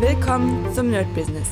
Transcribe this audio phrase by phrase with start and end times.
[0.00, 1.48] Willkommen zum Nerd Business.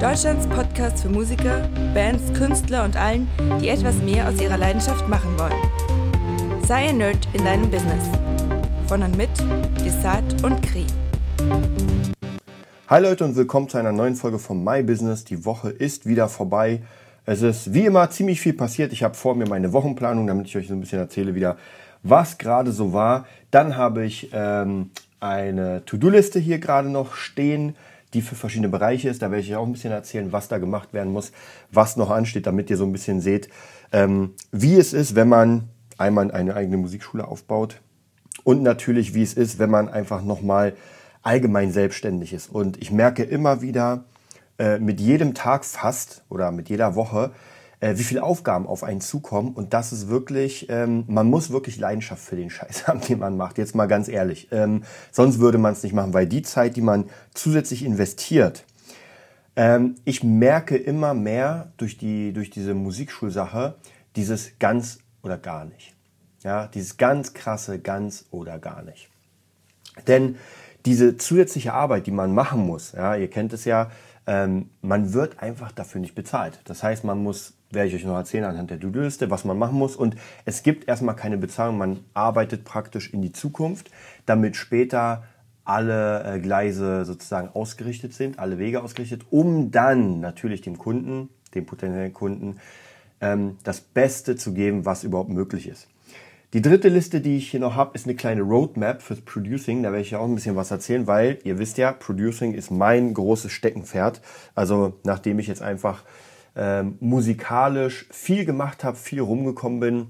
[0.00, 3.26] Deutschlands Podcast für Musiker, Bands, Künstler und allen,
[3.60, 6.62] die etwas mehr aus ihrer Leidenschaft machen wollen.
[6.64, 8.08] Sei ein Nerd in deinem Business.
[8.86, 9.30] Von und mit
[9.84, 10.86] Desart und Kri.
[12.86, 15.24] Hi Leute und willkommen zu einer neuen Folge von My Business.
[15.24, 16.82] Die Woche ist wieder vorbei.
[17.26, 18.92] Es ist wie immer ziemlich viel passiert.
[18.92, 21.56] Ich habe vor mir meine Wochenplanung, damit ich euch so ein bisschen erzähle wieder,
[22.04, 23.26] was gerade so war.
[23.50, 24.90] Dann habe ich ähm,
[25.22, 27.76] eine To-Do-Liste hier gerade noch stehen,
[28.12, 29.22] die für verschiedene Bereiche ist.
[29.22, 31.32] Da werde ich auch ein bisschen erzählen, was da gemacht werden muss,
[31.70, 33.48] was noch ansteht, damit ihr so ein bisschen seht,
[33.92, 35.68] ähm, wie es ist, wenn man
[35.98, 37.80] einmal eine eigene Musikschule aufbaut
[38.44, 40.74] und natürlich, wie es ist, wenn man einfach nochmal
[41.22, 42.50] allgemein selbstständig ist.
[42.50, 44.04] Und ich merke immer wieder,
[44.58, 47.30] äh, mit jedem Tag fast oder mit jeder Woche,
[47.82, 49.52] äh, wie viele Aufgaben auf einen zukommen.
[49.52, 53.36] Und das ist wirklich, ähm, man muss wirklich Leidenschaft für den Scheiß haben, den man
[53.36, 53.58] macht.
[53.58, 54.48] Jetzt mal ganz ehrlich.
[54.52, 58.64] Ähm, sonst würde man es nicht machen, weil die Zeit, die man zusätzlich investiert,
[59.56, 63.74] ähm, ich merke immer mehr durch, die, durch diese Musikschulsache,
[64.14, 65.94] dieses ganz oder gar nicht.
[66.44, 69.08] Ja, dieses ganz krasse ganz oder gar nicht.
[70.06, 70.36] Denn
[70.86, 73.90] diese zusätzliche Arbeit, die man machen muss, ja, ihr kennt es ja,
[74.26, 76.60] ähm, man wird einfach dafür nicht bezahlt.
[76.64, 79.78] Das heißt, man muss werde ich euch noch erzählen anhand der To-Do-Liste, was man machen
[79.78, 79.96] muss.
[79.96, 81.78] Und es gibt erstmal keine Bezahlung.
[81.78, 83.90] Man arbeitet praktisch in die Zukunft,
[84.26, 85.24] damit später
[85.64, 91.66] alle äh, Gleise sozusagen ausgerichtet sind, alle Wege ausgerichtet, um dann natürlich dem Kunden, dem
[91.66, 92.56] potenziellen Kunden,
[93.20, 95.88] ähm, das Beste zu geben, was überhaupt möglich ist.
[96.52, 99.82] Die dritte Liste, die ich hier noch habe, ist eine kleine Roadmap fürs Producing.
[99.82, 102.70] Da werde ich ja auch ein bisschen was erzählen, weil ihr wisst ja, Producing ist
[102.70, 104.20] mein großes Steckenpferd.
[104.54, 106.04] Also nachdem ich jetzt einfach
[106.56, 110.06] ähm, musikalisch viel gemacht habe, viel rumgekommen bin,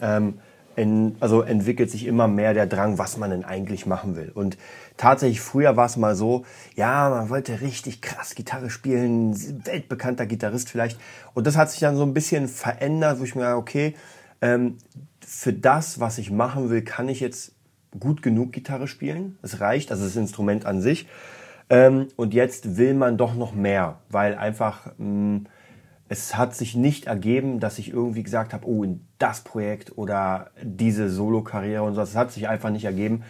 [0.00, 0.40] ähm,
[0.76, 4.30] in, also entwickelt sich immer mehr der Drang, was man denn eigentlich machen will.
[4.32, 4.56] Und
[4.96, 6.44] tatsächlich früher war es mal so,
[6.76, 9.34] ja, man wollte richtig krass Gitarre spielen,
[9.66, 11.00] weltbekannter Gitarrist vielleicht.
[11.34, 13.94] Und das hat sich dann so ein bisschen verändert, wo ich mir, okay,
[14.40, 14.78] ähm,
[15.20, 17.52] für das, was ich machen will, kann ich jetzt
[17.98, 19.36] gut genug Gitarre spielen.
[19.42, 21.08] Es reicht, also das Instrument an sich.
[21.70, 25.04] Ähm, und jetzt will man doch noch mehr, weil einfach mh,
[25.38, 25.46] mm,
[26.08, 30.50] es hat sich nicht ergeben, dass ich irgendwie gesagt habe, oh, in das Projekt oder
[30.62, 32.00] diese Solo-Karriere und so.
[32.00, 33.24] Es hat sich einfach nicht ergeben.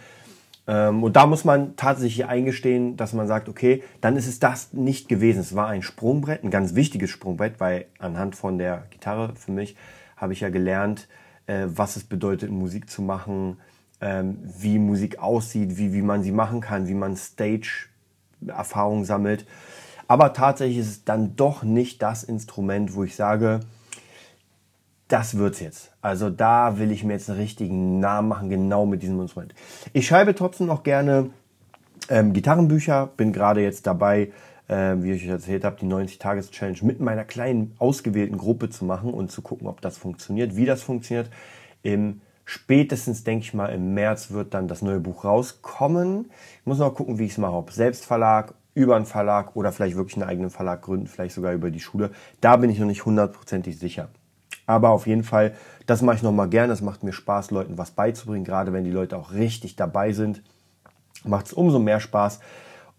[0.65, 4.71] Ähm, und da muss man tatsächlich eingestehen, dass man sagt, okay, dann ist es das
[4.71, 5.39] nicht gewesen.
[5.39, 9.75] Es war ein Sprungbrett, ein ganz wichtiges Sprungbrett, weil anhand von der Gitarre für mich
[10.15, 11.07] habe ich ja gelernt,
[11.47, 13.57] äh, was es bedeutet, Musik zu machen,
[13.99, 17.89] ähm, wie Musik aussieht, wie, wie man sie machen kann, wie man Stage
[18.47, 19.45] Erfahrung sammelt.
[20.07, 23.59] Aber tatsächlich ist es dann doch nicht das Instrument, wo ich sage,
[25.07, 25.91] das wird's jetzt.
[26.01, 29.53] Also da will ich mir jetzt einen richtigen Namen machen, genau mit diesem Instrument.
[29.93, 31.31] Ich schreibe trotzdem noch gerne
[32.09, 34.31] ähm, Gitarrenbücher, bin gerade jetzt dabei,
[34.67, 39.13] äh, wie ich euch erzählt habe, die 90-Tages-Challenge mit meiner kleinen ausgewählten Gruppe zu machen
[39.13, 41.29] und zu gucken, ob das funktioniert, wie das funktioniert.
[41.81, 46.31] Im Spätestens, denke ich mal, im März wird dann das neue Buch rauskommen.
[46.61, 47.53] Ich muss noch gucken, wie ich es mache.
[47.53, 51.69] Ob Selbstverlag, über einen Verlag oder vielleicht wirklich einen eigenen Verlag gründen, vielleicht sogar über
[51.69, 52.09] die Schule.
[52.41, 54.09] Da bin ich noch nicht hundertprozentig sicher.
[54.65, 55.53] Aber auf jeden Fall,
[55.85, 56.73] das mache ich nochmal gerne.
[56.73, 58.45] Es macht mir Spaß, Leuten was beizubringen.
[58.45, 60.41] Gerade wenn die Leute auch richtig dabei sind,
[61.23, 62.39] macht es umso mehr Spaß.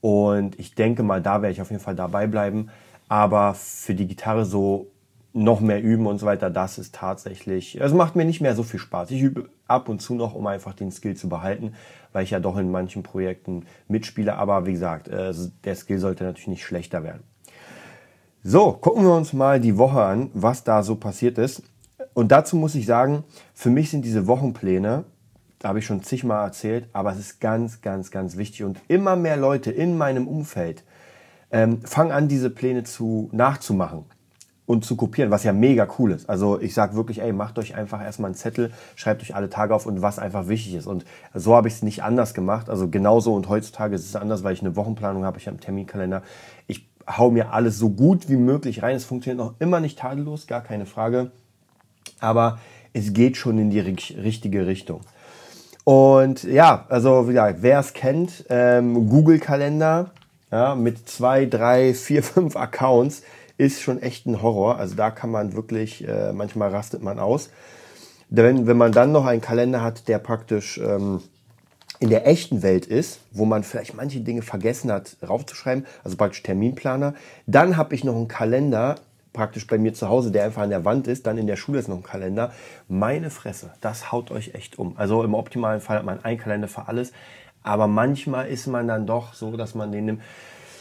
[0.00, 2.70] Und ich denke mal, da werde ich auf jeden Fall dabei bleiben.
[3.08, 4.92] Aber für die Gitarre so
[5.32, 8.62] noch mehr üben und so weiter, das ist tatsächlich, es macht mir nicht mehr so
[8.62, 9.10] viel Spaß.
[9.12, 11.74] Ich übe ab und zu noch, um einfach den Skill zu behalten,
[12.12, 14.34] weil ich ja doch in manchen Projekten mitspiele.
[14.36, 15.32] Aber wie gesagt, äh,
[15.64, 17.22] der Skill sollte natürlich nicht schlechter werden.
[18.42, 21.62] So, gucken wir uns mal die Woche an, was da so passiert ist.
[22.14, 23.22] Und dazu muss ich sagen,
[23.54, 25.04] für mich sind diese Wochenpläne,
[25.60, 28.64] da habe ich schon zigmal erzählt, aber es ist ganz, ganz, ganz wichtig.
[28.64, 30.82] Und immer mehr Leute in meinem Umfeld
[31.52, 34.06] ähm, fangen an, diese Pläne zu nachzumachen
[34.70, 36.30] und zu kopieren, was ja mega cool ist.
[36.30, 39.74] Also ich sage wirklich, ey, macht euch einfach erstmal einen Zettel, schreibt euch alle Tage
[39.74, 40.86] auf und was einfach wichtig ist.
[40.86, 41.04] Und
[41.34, 42.70] so habe ich es nicht anders gemacht.
[42.70, 45.60] Also genauso und heutzutage ist es anders, weil ich eine Wochenplanung habe, ich habe einen
[45.60, 46.22] Terminkalender.
[46.68, 48.94] Ich hau mir alles so gut wie möglich rein.
[48.94, 51.32] Es funktioniert noch immer nicht tadellos, gar keine Frage.
[52.20, 52.60] Aber
[52.92, 55.00] es geht schon in die richtige Richtung.
[55.82, 60.12] Und ja, also wie gesagt, wer es kennt, ähm, Google-Kalender
[60.52, 63.24] ja, mit zwei, drei, vier, fünf Accounts
[63.60, 64.78] ist schon echt ein Horror.
[64.78, 67.50] Also da kann man wirklich, äh, manchmal rastet man aus.
[68.30, 71.20] Denn wenn man dann noch einen Kalender hat, der praktisch ähm,
[71.98, 76.42] in der echten Welt ist, wo man vielleicht manche Dinge vergessen hat raufzuschreiben, also praktisch
[76.42, 77.14] Terminplaner,
[77.46, 78.94] dann habe ich noch einen Kalender
[79.34, 81.78] praktisch bei mir zu Hause, der einfach an der Wand ist, dann in der Schule
[81.78, 82.52] ist noch ein Kalender.
[82.88, 84.96] Meine Fresse, das haut euch echt um.
[84.96, 87.12] Also im optimalen Fall hat man einen Kalender für alles,
[87.62, 90.22] Aber manchmal ist man dann doch so, dass man den nimmt.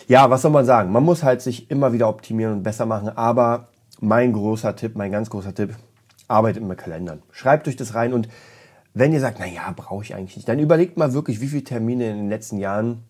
[0.10, 0.92] Ja, was soll man sagen?
[0.92, 3.10] Man muss halt sich immer wieder optimieren und besser machen.
[3.16, 3.68] Aber
[4.00, 5.76] mein großer Tipp, mein ganz großer Tipp,
[6.28, 7.22] arbeitet mit Kalendern.
[7.32, 8.28] Schreibt euch das rein und
[8.96, 11.64] wenn ihr sagt, na ja, brauche ich eigentlich nicht, dann überlegt mal wirklich, wie viele
[11.64, 13.04] Termine in den letzten Jahren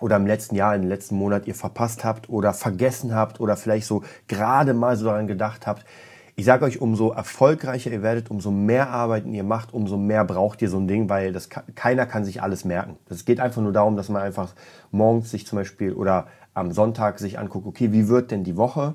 [0.00, 3.86] oder im letzten Jahr, im letzten Monat ihr verpasst habt oder vergessen habt oder vielleicht
[3.86, 5.84] so gerade mal so daran gedacht habt.
[6.34, 10.62] Ich sage euch, umso erfolgreicher ihr werdet, umso mehr Arbeiten ihr macht, umso mehr braucht
[10.62, 12.96] ihr so ein Ding, weil das keiner kann sich alles merken.
[13.10, 14.54] Es geht einfach nur darum, dass man einfach
[14.90, 18.94] morgens sich zum Beispiel oder am Sonntag sich anguckt, okay, wie wird denn die Woche?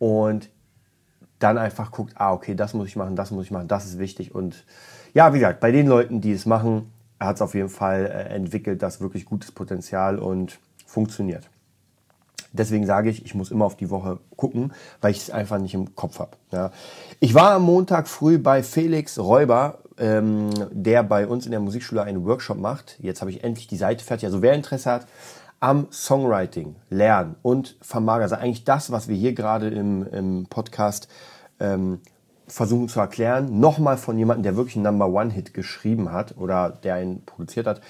[0.00, 0.50] Und
[1.38, 3.98] dann einfach guckt, ah, okay, das muss ich machen, das muss ich machen, das ist
[3.98, 4.34] wichtig.
[4.34, 4.64] Und
[5.12, 6.90] ja, wie gesagt, bei den Leuten, die es machen,
[7.20, 11.48] hat es auf jeden Fall äh, entwickelt, das wirklich gutes Potenzial und funktioniert.
[12.54, 15.74] Deswegen sage ich, ich muss immer auf die Woche gucken, weil ich es einfach nicht
[15.74, 16.36] im Kopf habe.
[16.52, 16.70] Ja.
[17.18, 22.02] Ich war am Montag früh bei Felix Räuber, ähm, der bei uns in der Musikschule
[22.02, 22.96] einen Workshop macht.
[23.00, 24.26] Jetzt habe ich endlich die Seite fertig.
[24.26, 25.06] Also wer Interesse hat
[25.58, 31.08] am Songwriting, Lernen und Vermagern, also eigentlich das, was wir hier gerade im, im Podcast
[31.58, 32.00] ähm,
[32.46, 36.70] versuchen zu erklären, nochmal von jemandem, der wirklich einen Number One Hit geschrieben hat oder
[36.70, 37.80] der einen produziert hat,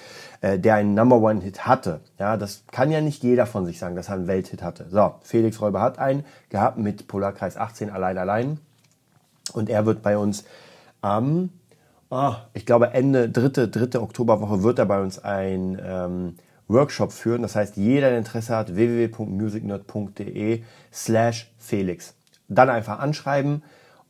[0.41, 1.99] äh, der einen Number One Hit hatte.
[2.19, 4.85] Ja, das kann ja nicht jeder von sich sagen, dass er einen Welthit hatte.
[4.89, 8.59] So, Felix Räuber hat einen gehabt mit Polarkreis 18 allein allein
[9.53, 10.45] und er wird bei uns
[11.01, 11.49] am,
[12.09, 16.35] oh, ich glaube Ende dritte dritte Oktoberwoche wird er bei uns ein ähm,
[16.67, 17.41] Workshop führen.
[17.41, 22.15] Das heißt, jeder, der Interesse hat, www.musicnerd.de slash Felix.
[22.47, 23.63] Dann einfach anschreiben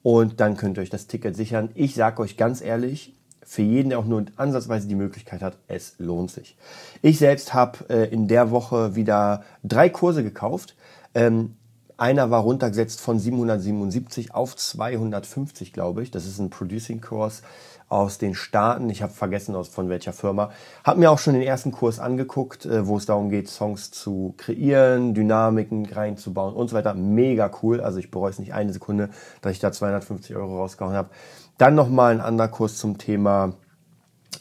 [0.05, 1.71] und dann könnt ihr euch das Ticket sichern.
[1.73, 5.95] Ich sage euch ganz ehrlich, für jeden, der auch nur ansatzweise die Möglichkeit hat, es
[5.97, 6.55] lohnt sich.
[7.01, 10.75] Ich selbst habe äh, in der Woche wieder drei Kurse gekauft.
[11.15, 11.55] Ähm,
[11.97, 16.11] einer war runtergesetzt von 777 auf 250, glaube ich.
[16.11, 17.41] Das ist ein Producing-Kurs
[17.87, 18.89] aus den Staaten.
[18.89, 20.51] Ich habe vergessen, aus von welcher Firma.
[20.83, 24.33] Habe mir auch schon den ersten Kurs angeguckt, äh, wo es darum geht, Songs zu
[24.37, 26.95] kreieren, Dynamiken reinzubauen und so weiter.
[26.95, 27.81] Mega cool.
[27.81, 29.09] Also ich bereue es nicht eine Sekunde,
[29.41, 31.09] dass ich da 250 Euro rausgehauen habe.
[31.57, 33.53] Dann nochmal ein anderer Kurs zum Thema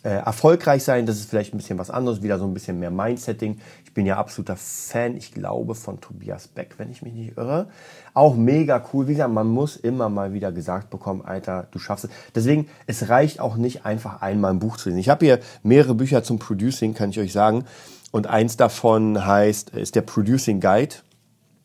[0.02, 1.06] äh, erfolgreich sein.
[1.06, 3.60] Das ist vielleicht ein bisschen was anderes, wieder so ein bisschen mehr Mindsetting.
[3.94, 7.68] Ich bin ja absoluter Fan, ich glaube, von Tobias Beck, wenn ich mich nicht irre.
[8.12, 9.06] Auch mega cool.
[9.06, 12.10] Wie gesagt, man muss immer mal wieder gesagt bekommen, Alter, du schaffst es.
[12.34, 14.98] Deswegen, es reicht auch nicht einfach einmal ein Buch zu lesen.
[14.98, 17.66] Ich habe hier mehrere Bücher zum Producing, kann ich euch sagen.
[18.10, 20.96] Und eins davon heißt, ist der Producing Guide.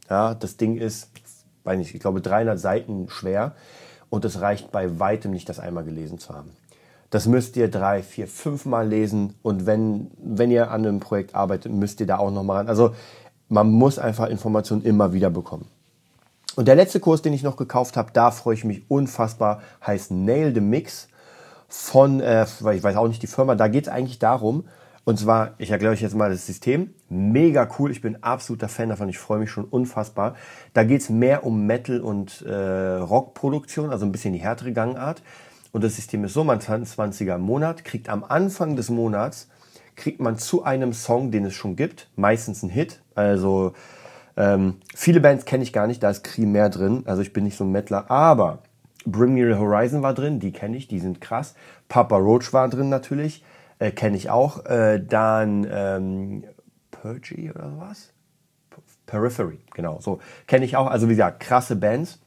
[0.08, 1.10] Ja, das Ding ist,
[1.64, 3.56] weiß nicht, ich glaube 300 Seiten schwer.
[4.12, 6.52] Und es reicht bei weitem nicht, das einmal gelesen zu haben.
[7.10, 9.36] Das müsst ihr drei, vier, fünf Mal lesen.
[9.42, 12.68] Und wenn, wenn ihr an einem Projekt arbeitet, müsst ihr da auch nochmal ran.
[12.68, 12.94] Also
[13.48, 15.66] man muss einfach Informationen immer wieder bekommen.
[16.56, 20.12] Und der letzte Kurs, den ich noch gekauft habe, da freue ich mich unfassbar, heißt
[20.12, 21.08] Nail the Mix
[21.68, 24.66] von, äh, ich weiß auch nicht die Firma, da geht es eigentlich darum,
[25.10, 26.94] und zwar, ich erkläre euch jetzt mal das System.
[27.10, 30.36] Mega cool, ich bin absoluter Fan davon, ich freue mich schon unfassbar.
[30.74, 32.54] Da geht es mehr um Metal- und äh,
[32.98, 35.24] Rockproduktion, also ein bisschen die härtere Gangart.
[35.72, 39.50] Und das System ist so, man zahlt 20er im Monat, kriegt am Anfang des Monats,
[39.96, 43.02] kriegt man zu einem Song, den es schon gibt, meistens ein Hit.
[43.16, 43.74] Also
[44.38, 47.04] ähm, viele Bands kenne ich gar nicht, da ist Cream mehr drin.
[47.06, 48.64] Also ich bin nicht so ein Mettler, aber
[49.06, 51.56] Bring Me the Horizon war drin, die kenne ich, die sind krass.
[51.88, 53.44] Papa Roach war drin natürlich,
[53.80, 54.66] äh, kenne ich auch.
[54.66, 56.44] Äh, dann ähm,
[56.92, 58.14] Purgy oder was?
[59.06, 60.88] Periphery, genau, so kenne ich auch.
[60.88, 62.20] Also wie gesagt, krasse Bands.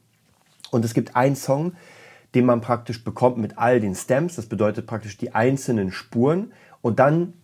[0.70, 1.74] Und es gibt einen Song,
[2.34, 4.36] den man praktisch bekommt mit all den Stems.
[4.36, 7.34] Das bedeutet praktisch die einzelnen Spuren und dann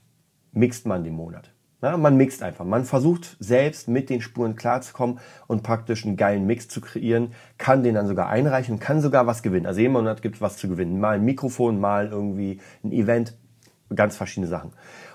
[0.52, 1.52] mixt man den Monat.
[1.80, 2.64] Ja, man mixt einfach.
[2.64, 7.84] Man versucht selbst mit den Spuren klarzukommen und praktisch einen geilen Mix zu kreieren, kann
[7.84, 9.66] den dann sogar einreichen kann sogar was gewinnen.
[9.66, 10.98] Also jeden Monat gibt es was zu gewinnen.
[10.98, 13.36] Mal ein Mikrofon, mal irgendwie ein Event,
[13.94, 14.72] ganz verschiedene Sachen.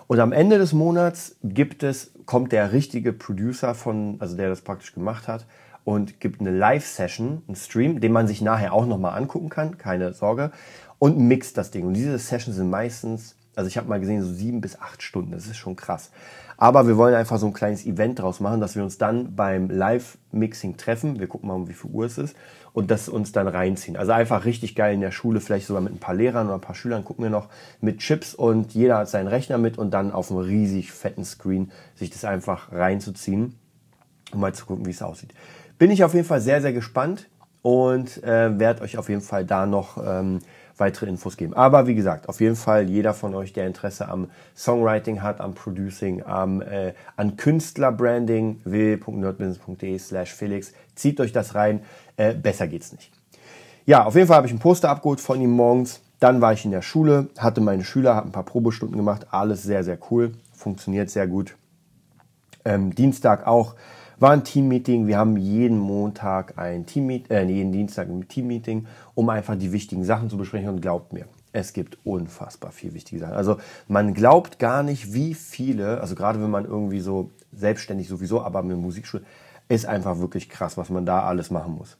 [0.07, 4.61] Und am Ende des Monats gibt es, kommt der richtige Producer von, also der das
[4.61, 5.45] praktisch gemacht hat
[5.83, 10.13] und gibt eine Live-Session, einen Stream, den man sich nachher auch nochmal angucken kann, keine
[10.13, 10.51] Sorge,
[10.99, 11.85] und mixt das Ding.
[11.85, 15.31] Und diese Sessions sind meistens, also ich habe mal gesehen, so sieben bis acht Stunden,
[15.31, 16.11] das ist schon krass.
[16.55, 19.69] Aber wir wollen einfach so ein kleines Event draus machen, dass wir uns dann beim
[19.69, 21.19] Live-Mixing treffen.
[21.19, 22.37] Wir gucken mal, wie viel Uhr es ist.
[22.73, 23.97] Und das uns dann reinziehen.
[23.97, 26.61] Also einfach richtig geil in der Schule, vielleicht sogar mit ein paar Lehrern oder ein
[26.61, 27.49] paar Schülern gucken wir noch
[27.81, 31.71] mit Chips und jeder hat seinen Rechner mit und dann auf einem riesig fetten Screen
[31.95, 33.55] sich das einfach reinzuziehen,
[34.31, 35.33] um mal zu gucken, wie es aussieht
[35.83, 37.27] bin ich auf jeden Fall sehr, sehr gespannt
[37.61, 40.39] und äh, werde euch auf jeden Fall da noch ähm,
[40.77, 41.53] weitere Infos geben.
[41.55, 45.53] Aber wie gesagt, auf jeden Fall jeder von euch, der Interesse am Songwriting hat, am
[45.55, 51.81] Producing, am, äh, an Künstlerbranding, www.nerdbusiness.de slash Felix, zieht euch das rein.
[52.15, 53.11] Äh, besser geht's nicht.
[53.85, 55.99] Ja, auf jeden Fall habe ich ein Poster abgeholt von ihm morgens.
[56.21, 59.63] Dann war ich in der Schule, hatte meine Schüler, habe ein paar Probestunden gemacht, alles
[59.63, 60.31] sehr, sehr cool.
[60.53, 61.57] funktioniert sehr gut.
[62.63, 63.75] Ähm, Dienstag auch
[64.19, 65.07] war ein Teammeeting.
[65.07, 70.03] Wir haben jeden Montag ein Teammeeting, äh, jeden Dienstag ein Teammeeting, um einfach die wichtigen
[70.03, 70.69] Sachen zu besprechen.
[70.69, 73.35] Und glaubt mir, es gibt unfassbar viel wichtige Sachen.
[73.35, 78.41] Also man glaubt gar nicht, wie viele, also gerade wenn man irgendwie so selbstständig sowieso,
[78.41, 79.23] aber mit Musikschule,
[79.69, 81.97] ist einfach wirklich krass, was man da alles machen muss.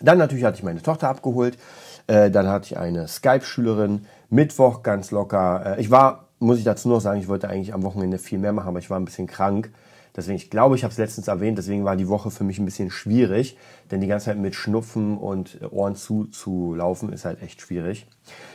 [0.00, 1.58] Dann natürlich hatte ich meine Tochter abgeholt.
[2.06, 4.06] Äh, dann hatte ich eine Skype-Schülerin.
[4.30, 5.76] Mittwoch ganz locker.
[5.76, 8.52] Äh, ich war, muss ich dazu noch sagen, ich wollte eigentlich am Wochenende viel mehr
[8.52, 9.70] machen, aber ich war ein bisschen krank.
[10.16, 12.64] Deswegen, ich glaube, ich habe es letztens erwähnt, deswegen war die Woche für mich ein
[12.64, 13.56] bisschen schwierig,
[13.90, 18.06] denn die ganze Zeit mit Schnupfen und Ohren zu, zu laufen ist halt echt schwierig.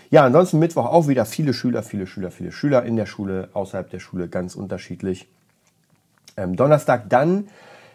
[0.10, 3.90] Ja, ansonsten Mittwoch auch wieder viele Schüler, viele Schüler, viele Schüler in der Schule, außerhalb
[3.90, 5.28] der Schule, ganz unterschiedlich.
[6.38, 7.48] Ähm, Donnerstag dann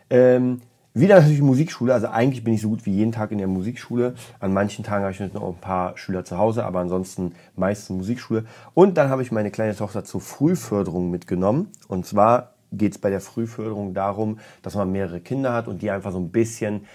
[0.09, 0.63] ähm,
[0.93, 4.15] wieder natürlich Musikschule, also eigentlich bin ich so gut wie jeden Tag in der Musikschule.
[4.41, 8.45] An manchen Tagen habe ich noch ein paar Schüler zu Hause, aber ansonsten meistens Musikschule.
[8.75, 11.69] Und dann habe ich meine kleine Tochter zur Frühförderung mitgenommen.
[11.87, 15.91] Und zwar geht es bei der Frühförderung darum, dass man mehrere Kinder hat und die
[15.91, 16.87] einfach so ein bisschen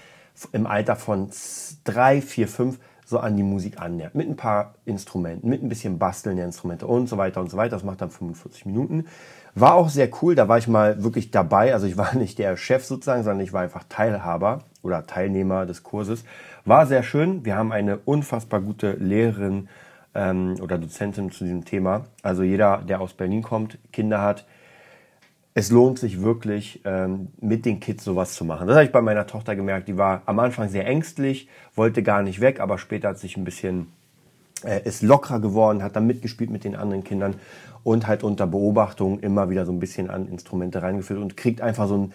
[0.52, 1.30] im Alter von
[1.84, 4.16] drei, vier, fünf so an die Musik annähert.
[4.16, 7.56] Mit ein paar Instrumenten, mit ein bisschen Basteln der Instrumente und so weiter und so
[7.56, 7.76] weiter.
[7.76, 9.06] Das macht dann 45 Minuten.
[9.54, 11.72] War auch sehr cool, da war ich mal wirklich dabei.
[11.72, 15.84] Also ich war nicht der Chef sozusagen, sondern ich war einfach Teilhaber oder Teilnehmer des
[15.84, 16.24] Kurses.
[16.64, 17.44] War sehr schön.
[17.44, 19.68] Wir haben eine unfassbar gute Lehrerin
[20.14, 22.06] ähm, oder Dozentin zu diesem Thema.
[22.22, 24.46] Also jeder, der aus Berlin kommt, Kinder hat,
[25.58, 28.66] es lohnt sich wirklich, ähm, mit den Kids sowas zu machen.
[28.66, 29.88] Das habe ich bei meiner Tochter gemerkt.
[29.88, 33.44] Die war am Anfang sehr ängstlich, wollte gar nicht weg, aber später hat sich ein
[33.44, 33.86] bisschen,
[34.64, 37.36] äh, ist lockerer geworden, hat dann mitgespielt mit den anderen Kindern
[37.84, 41.88] und halt unter Beobachtung immer wieder so ein bisschen an Instrumente reingeführt und kriegt einfach
[41.88, 42.12] so ein,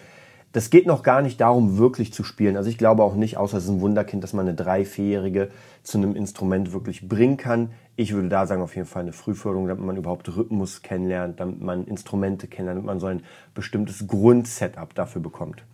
[0.52, 2.56] das geht noch gar nicht darum, wirklich zu spielen.
[2.56, 5.98] Also ich glaube auch nicht, außer es ist ein Wunderkind, dass man eine drei, zu
[5.98, 7.70] einem Instrument wirklich bringen kann.
[7.96, 11.60] Ich würde da sagen, auf jeden Fall eine Frühförderung, damit man überhaupt Rhythmus kennenlernt, damit
[11.60, 13.22] man Instrumente kennenlernt, damit man so ein
[13.54, 15.64] bestimmtes Grundsetup dafür bekommt.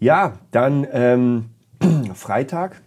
[0.00, 1.50] Ja, dann ähm,
[2.14, 2.80] Freitag,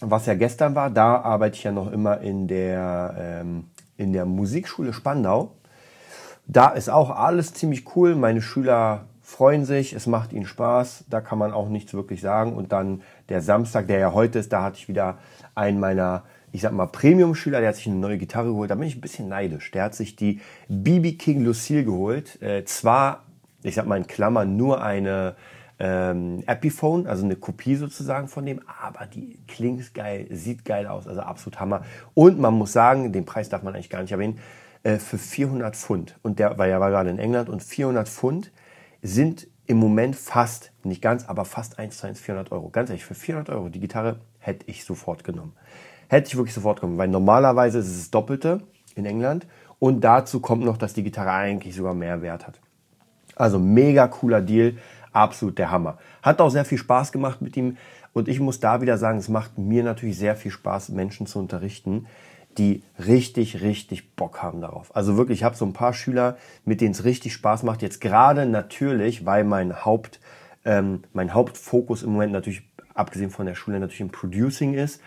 [0.00, 3.64] was ja gestern war, da arbeite ich ja noch immer in der, ähm,
[3.96, 5.52] in der Musikschule Spandau.
[6.46, 8.14] Da ist auch alles ziemlich cool.
[8.14, 12.56] Meine Schüler freuen sich, es macht ihnen Spaß, da kann man auch nichts wirklich sagen.
[12.56, 15.18] Und dann der Samstag, der ja heute ist, da hatte ich wieder
[15.54, 18.70] einen meiner ich sag mal, Premium-Schüler, der hat sich eine neue Gitarre geholt.
[18.70, 19.70] Da bin ich ein bisschen neidisch.
[19.70, 22.40] Der hat sich die BB King Lucille geholt.
[22.40, 23.26] Äh, zwar,
[23.62, 25.36] ich sag mal in Klammern, nur eine
[25.78, 31.06] ähm, Epiphone, also eine Kopie sozusagen von dem, aber die klingt geil, sieht geil aus,
[31.06, 31.84] also absolut Hammer.
[32.14, 34.38] Und man muss sagen, den Preis darf man eigentlich gar nicht erwähnen,
[34.84, 36.18] äh, für 400 Pfund.
[36.22, 38.50] Und der, weil er war gerade in England und 400 Pfund
[39.02, 42.70] sind im Moment fast, nicht ganz, aber fast 1 zu 1 400 Euro.
[42.70, 45.52] Ganz ehrlich, für 400 Euro die Gitarre hätte ich sofort genommen
[46.08, 48.62] hätte ich wirklich sofort kommen, weil normalerweise ist es das Doppelte
[48.94, 49.46] in England
[49.78, 52.60] und dazu kommt noch, dass die Gitarre eigentlich sogar mehr Wert hat.
[53.36, 54.76] Also mega cooler Deal,
[55.12, 55.98] absolut der Hammer.
[56.22, 57.76] Hat auch sehr viel Spaß gemacht mit ihm
[58.12, 61.38] und ich muss da wieder sagen, es macht mir natürlich sehr viel Spaß, Menschen zu
[61.38, 62.06] unterrichten,
[62.58, 64.94] die richtig, richtig Bock haben darauf.
[64.94, 67.82] Also wirklich, ich habe so ein paar Schüler, mit denen es richtig Spaß macht.
[67.82, 70.20] Jetzt gerade natürlich, weil mein Haupt,
[70.64, 72.62] ähm, mein Hauptfokus im Moment natürlich,
[72.94, 75.00] abgesehen von der Schule, natürlich im Producing ist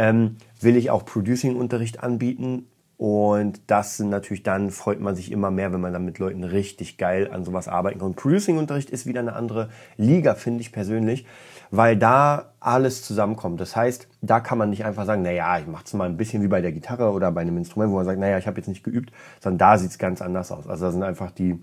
[0.00, 2.66] ähm, will ich auch Producing-Unterricht anbieten.
[3.00, 6.44] Und das sind natürlich dann, freut man sich immer mehr, wenn man dann mit Leuten
[6.44, 8.08] richtig geil an sowas arbeiten kann.
[8.08, 11.24] Und Producing-Unterricht ist wieder eine andere Liga, finde ich persönlich,
[11.70, 13.58] weil da alles zusammenkommt.
[13.58, 16.42] Das heißt, da kann man nicht einfach sagen, naja, ich mache es mal ein bisschen
[16.42, 18.68] wie bei der Gitarre oder bei einem Instrument, wo man sagt, naja, ich habe jetzt
[18.68, 20.66] nicht geübt, sondern da sieht es ganz anders aus.
[20.66, 21.58] Also da sind einfach die,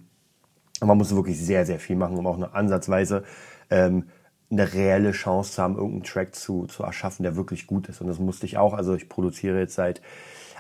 [0.82, 3.24] man muss wirklich sehr, sehr viel machen, um auch eine ansatzweise
[3.70, 4.06] ähm,
[4.50, 8.02] eine reelle Chance zu haben, irgendeinen Track zu, zu erschaffen, der wirklich gut ist.
[8.02, 8.74] Und das musste ich auch.
[8.74, 10.02] Also ich produziere jetzt seit,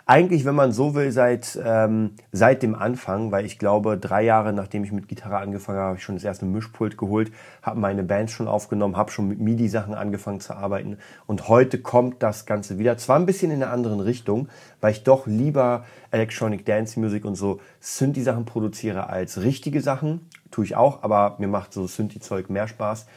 [0.10, 4.54] eigentlich, wenn man so will, seit, ähm, seit dem Anfang, weil ich glaube, drei Jahre
[4.54, 8.04] nachdem ich mit Gitarre angefangen habe, habe ich schon das erste Mischpult geholt, habe meine
[8.04, 10.98] Band schon aufgenommen, habe schon mit MIDI-Sachen angefangen zu arbeiten.
[11.26, 12.98] Und heute kommt das Ganze wieder.
[12.98, 14.48] Zwar ein bisschen in einer anderen Richtung,
[14.80, 20.30] weil ich doch lieber Electronic Dance Music und so Synthi-Sachen produziere als richtige Sachen.
[20.52, 23.08] Tue ich auch, aber mir macht so Synthi-Zeug mehr Spaß.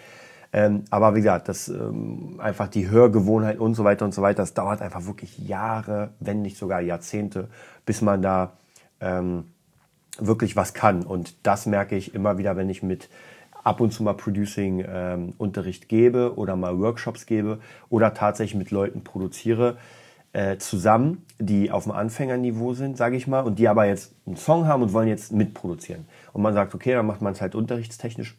[0.52, 4.42] Ähm, aber wie gesagt, das ähm, einfach die Hörgewohnheit und so weiter und so weiter,
[4.42, 7.49] das dauert einfach wirklich Jahre, wenn nicht sogar Jahrzehnte,
[7.87, 8.52] bis man da
[9.00, 9.45] ähm,
[10.19, 11.02] wirklich was kann.
[11.02, 13.09] Und das merke ich immer wieder, wenn ich mit
[13.62, 19.04] ab und zu mal Producing-Unterricht ähm, gebe oder mal Workshops gebe oder tatsächlich mit Leuten
[19.04, 19.76] produziere
[20.33, 24.37] äh, zusammen, die auf dem Anfängerniveau sind, sage ich mal, und die aber jetzt einen
[24.37, 26.07] Song haben und wollen jetzt mitproduzieren.
[26.33, 28.37] Und man sagt, okay, dann macht man es halt unterrichtstechnisch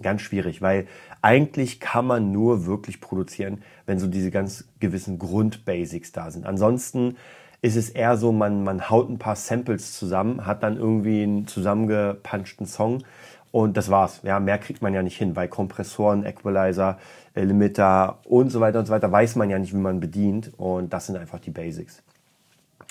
[0.00, 0.86] ganz schwierig, weil
[1.20, 6.46] eigentlich kann man nur wirklich produzieren, wenn so diese ganz gewissen Grundbasics da sind.
[6.46, 7.16] Ansonsten
[7.60, 11.46] ist es eher so, man, man haut ein paar Samples zusammen, hat dann irgendwie einen
[11.46, 13.04] zusammengepanschten Song
[13.52, 14.20] und das war's.
[14.24, 16.98] Ja, mehr kriegt man ja nicht hin, weil Kompressoren, Equalizer,
[17.34, 20.52] äh, Limiter und so weiter und so weiter weiß man ja nicht, wie man bedient
[20.56, 22.02] und das sind einfach die Basics.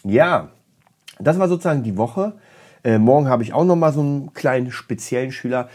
[0.04, 0.50] Ja,
[1.20, 2.34] das war sozusagen die Woche.
[2.84, 5.68] Äh, morgen habe ich auch noch mal so einen kleinen speziellen Schüler.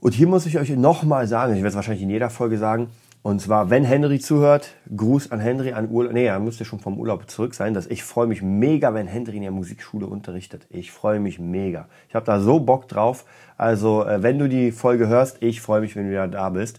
[0.00, 2.58] Und hier muss ich euch noch mal sagen, ich werde es wahrscheinlich in jeder Folge
[2.58, 2.88] sagen,
[3.26, 6.12] und zwar, wenn Henry zuhört, Gruß an Henry, an Urlaub.
[6.12, 7.74] Nee, er müsste schon vom Urlaub zurück sein.
[7.74, 10.64] Dass ich freue mich mega, wenn Henry in der Musikschule unterrichtet.
[10.70, 11.88] Ich freue mich mega.
[12.08, 13.24] Ich habe da so Bock drauf.
[13.56, 16.78] Also, äh, wenn du die Folge hörst, ich freue mich, wenn du wieder da bist.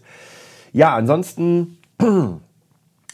[0.72, 1.76] Ja, ansonsten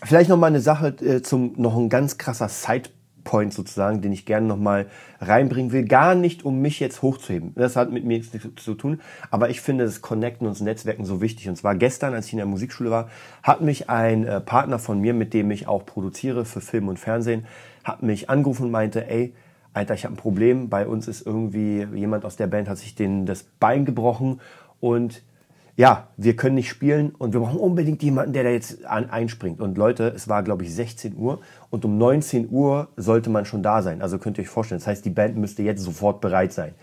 [0.04, 2.90] vielleicht noch mal eine Sache äh, zum noch ein ganz krasser Side
[3.25, 4.87] Point sozusagen, den ich gerne nochmal
[5.21, 5.85] reinbringen will.
[5.85, 7.52] Gar nicht, um mich jetzt hochzuheben.
[7.57, 9.00] Das hat mit mir nichts zu tun.
[9.31, 11.49] Aber ich finde das Connecten und das Netzwerken so wichtig.
[11.49, 13.09] Und zwar gestern, als ich in der Musikschule war,
[13.43, 16.99] hat mich ein äh, Partner von mir, mit dem ich auch produziere für Film und
[16.99, 17.47] Fernsehen,
[17.83, 19.35] hat mich angerufen und meinte, ey,
[19.73, 20.69] Alter, ich habe ein Problem.
[20.69, 24.40] Bei uns ist irgendwie jemand aus der Band hat sich den, das Bein gebrochen
[24.81, 25.23] und
[25.76, 29.61] ja, wir können nicht spielen und wir brauchen unbedingt jemanden, der da jetzt an, einspringt.
[29.61, 31.40] Und Leute, es war, glaube ich, 16 Uhr
[31.71, 34.00] und um 19 Uhr sollte man schon da sein.
[34.00, 36.75] Also könnt ihr euch vorstellen, das heißt, die Band müsste jetzt sofort bereit sein.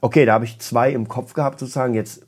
[0.00, 2.24] Okay, da habe ich zwei im Kopf gehabt sozusagen jetzt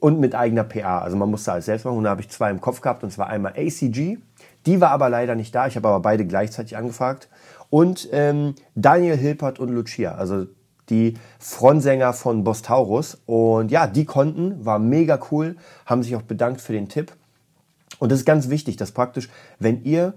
[0.00, 1.00] und mit eigener PA.
[1.00, 3.10] Also man musste alles selbst machen und da habe ich zwei im Kopf gehabt und
[3.10, 4.18] zwar einmal ACG.
[4.64, 5.66] Die war aber leider nicht da.
[5.66, 7.28] Ich habe aber beide gleichzeitig angefragt.
[7.68, 10.14] Und ähm, Daniel Hilpert und Lucia.
[10.14, 10.46] Also
[10.90, 13.18] die Frontsänger von Bostaurus.
[13.26, 17.12] Und ja, die konnten, war mega cool, haben sich auch bedankt für den Tipp.
[17.98, 20.14] Und das ist ganz wichtig, dass praktisch, wenn ihr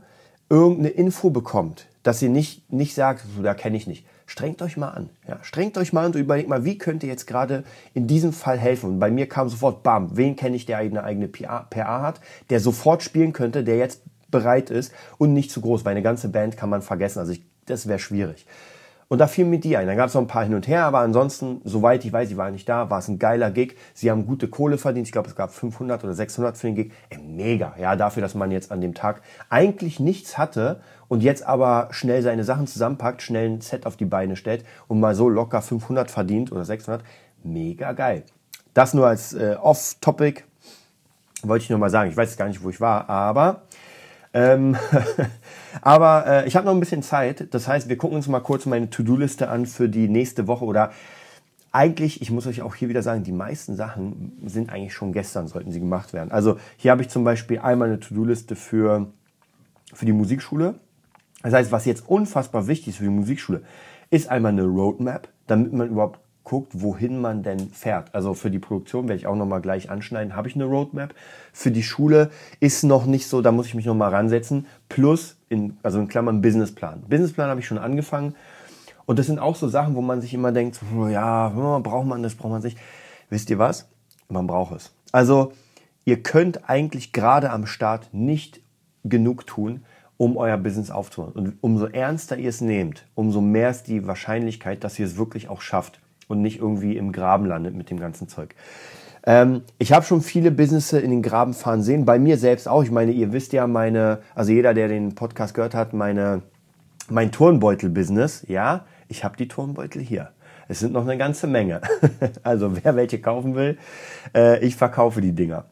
[0.49, 4.05] irgendeine Info bekommt, dass ihr nicht, nicht sagt, da kenne ich nicht.
[4.25, 5.09] Strengt euch mal an.
[5.27, 8.33] Ja, strengt euch mal an und überlegt mal, wie könnt ihr jetzt gerade in diesem
[8.33, 8.91] Fall helfen?
[8.91, 12.19] Und bei mir kam sofort, bam, wen kenne ich, der eine eigene PA, PA hat,
[12.49, 16.29] der sofort spielen könnte, der jetzt bereit ist und nicht zu groß, weil eine ganze
[16.29, 17.19] Band kann man vergessen.
[17.19, 18.45] Also ich, das wäre schwierig.
[19.09, 19.87] Und da fiel mir die ein.
[19.87, 22.35] Dann gab es noch ein paar hin und her, aber ansonsten, soweit ich weiß, ich
[22.35, 23.77] war nicht da, war es ein geiler Gig.
[23.93, 25.07] Sie haben gute Kohle verdient.
[25.07, 26.91] Ich glaube, es gab 500 oder 600 für den Gig.
[27.09, 27.73] Ey, mega.
[27.79, 32.21] Ja, dafür, dass man jetzt an dem Tag eigentlich nichts hatte und jetzt aber schnell
[32.21, 36.11] seine Sachen zusammenpackt, schnell ein Set auf die Beine stellt und mal so locker 500
[36.11, 37.01] verdient oder 600.
[37.43, 38.23] Mega geil.
[38.73, 40.43] Das nur als äh, Off-Topic.
[41.43, 42.09] Wollte ich nur mal sagen.
[42.09, 43.61] Ich weiß gar nicht, wo ich war, aber
[44.33, 44.77] ähm,
[45.81, 47.53] aber äh, ich habe noch ein bisschen Zeit.
[47.53, 50.91] Das heißt, wir gucken uns mal kurz meine To-Do-Liste an für die nächste Woche oder
[51.71, 55.47] eigentlich, ich muss euch auch hier wieder sagen, die meisten Sachen sind eigentlich schon gestern,
[55.47, 56.31] sollten sie gemacht werden.
[56.31, 59.11] Also hier habe ich zum Beispiel einmal eine To-Do-Liste für,
[59.93, 60.75] für die Musikschule.
[61.43, 63.61] Das heißt, was jetzt unfassbar wichtig ist für die Musikschule,
[64.09, 68.15] ist einmal eine Roadmap, damit man überhaupt guckt, wohin man denn fährt.
[68.15, 71.13] Also für die Produktion werde ich auch nochmal gleich anschneiden, habe ich eine Roadmap.
[71.51, 72.31] Für die Schule
[72.61, 74.65] ist noch nicht so, da muss ich mich nochmal ransetzen.
[74.87, 77.01] Plus, in, also in Klammern Businessplan.
[77.09, 78.33] Businessplan habe ich schon angefangen.
[79.05, 80.79] Und das sind auch so Sachen, wo man sich immer denkt,
[81.11, 82.77] ja, braucht man das, braucht man sich.
[83.29, 83.89] Wisst ihr was?
[84.29, 84.93] Man braucht es.
[85.11, 85.51] Also
[86.05, 88.61] ihr könnt eigentlich gerade am Start nicht
[89.03, 89.83] genug tun,
[90.15, 91.33] um euer Business aufzubauen.
[91.33, 95.49] Und umso ernster ihr es nehmt, umso mehr ist die Wahrscheinlichkeit, dass ihr es wirklich
[95.49, 98.55] auch schafft und nicht irgendwie im Graben landet mit dem ganzen Zeug.
[99.25, 102.83] Ähm, ich habe schon viele Businesses in den Graben fahren sehen, bei mir selbst auch.
[102.83, 106.43] Ich meine, ihr wisst ja meine, also jeder, der den Podcast gehört hat, meine,
[107.09, 110.31] mein Turnbeutel-Business, ja, ich habe die Turnbeutel hier.
[110.69, 111.81] Es sind noch eine ganze Menge.
[112.43, 113.77] also wer welche kaufen will,
[114.35, 115.65] äh, ich verkaufe die Dinger.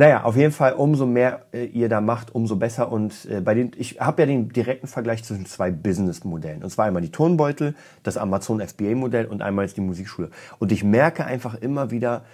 [0.00, 2.90] Naja, auf jeden Fall, umso mehr äh, ihr da macht, umso besser.
[2.90, 6.64] Und äh, bei den, ich habe ja den direkten Vergleich zwischen zwei Business-Modellen.
[6.64, 10.30] Und zwar einmal die Turnbeutel, das Amazon FBA-Modell und einmal jetzt die Musikschule.
[10.58, 12.24] Und ich merke einfach immer wieder,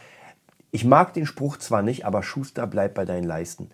[0.71, 3.71] ich mag den Spruch zwar nicht, aber Schuster bleibt bei deinen Leisten.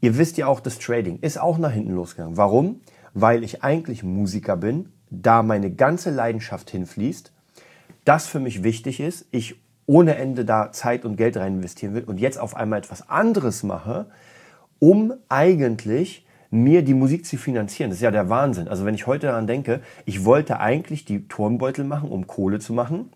[0.00, 2.36] Ihr wisst ja auch, das Trading ist auch nach hinten losgegangen.
[2.36, 2.80] Warum?
[3.14, 7.30] Weil ich eigentlich Musiker bin, da meine ganze Leidenschaft hinfließt,
[8.04, 12.04] das für mich wichtig ist, ich ohne Ende da Zeit und Geld rein investieren will
[12.04, 14.06] und jetzt auf einmal etwas anderes mache,
[14.78, 17.90] um eigentlich mir die Musik zu finanzieren.
[17.90, 18.68] Das ist ja der Wahnsinn.
[18.68, 22.74] Also wenn ich heute daran denke, ich wollte eigentlich die Turmbeutel machen, um Kohle zu
[22.74, 23.10] machen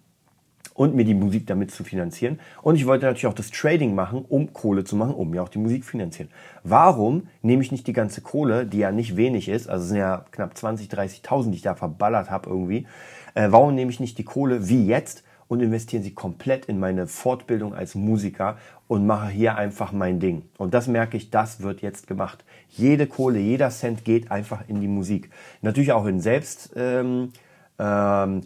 [0.72, 2.40] und mir die Musik damit zu finanzieren.
[2.62, 5.50] Und ich wollte natürlich auch das Trading machen, um Kohle zu machen, um mir auch
[5.50, 6.30] die Musik finanzieren.
[6.64, 10.24] Warum nehme ich nicht die ganze Kohle, die ja nicht wenig ist, also sind ja
[10.30, 12.86] knapp 20, 30.000, die ich da verballert habe irgendwie,
[13.34, 17.06] äh, warum nehme ich nicht die Kohle wie jetzt und investieren sie komplett in meine
[17.06, 18.56] Fortbildung als Musiker
[18.88, 20.48] und mache hier einfach mein Ding.
[20.56, 22.42] Und das merke ich, das wird jetzt gemacht.
[22.70, 25.28] Jede Kohle, jeder Cent geht einfach in die Musik.
[25.60, 27.32] Natürlich auch in Selbst, ähm,
[27.78, 28.40] ähm,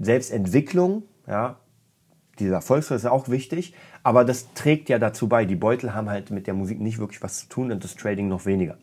[0.00, 1.54] Selbstentwicklung, ja,
[2.40, 5.44] dieser Erfolgsfall ist auch wichtig, aber das trägt ja dazu bei.
[5.44, 8.26] Die Beutel haben halt mit der Musik nicht wirklich was zu tun und das Trading
[8.26, 8.76] noch weniger.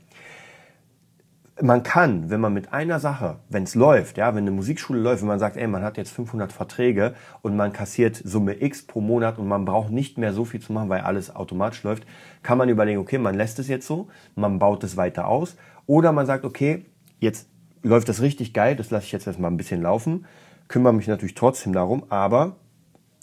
[1.61, 5.21] Man kann, wenn man mit einer Sache, wenn es läuft, ja, wenn eine Musikschule läuft,
[5.21, 8.99] wenn man sagt, ey, man hat jetzt 500 Verträge und man kassiert Summe X pro
[8.99, 12.05] Monat und man braucht nicht mehr so viel zu machen, weil alles automatisch läuft,
[12.43, 16.11] kann man überlegen, okay, man lässt es jetzt so, man baut es weiter aus oder
[16.11, 16.85] man sagt, okay,
[17.19, 17.47] jetzt
[17.83, 20.25] läuft das richtig geil, das lasse ich jetzt erstmal ein bisschen laufen,
[20.67, 22.57] kümmere mich natürlich trotzdem darum, aber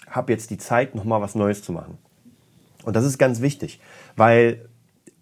[0.08, 1.98] habe jetzt die Zeit, nochmal was Neues zu machen.
[2.84, 3.80] Und das ist ganz wichtig,
[4.16, 4.68] weil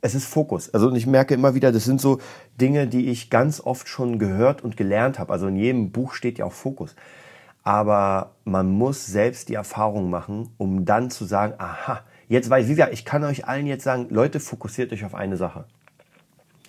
[0.03, 0.73] es ist Fokus.
[0.73, 2.21] Also ich merke immer wieder, das sind so
[2.61, 5.33] Dinge, die ich ganz oft schon gehört und gelernt habe.
[5.33, 6.95] Also in jedem Buch steht ja auch Fokus.
[7.63, 12.71] Aber man muss selbst die Erfahrung machen, um dann zu sagen, aha, jetzt weiß ich,
[12.71, 15.65] wie gesagt, ich kann euch allen jetzt sagen, Leute, fokussiert euch auf eine Sache.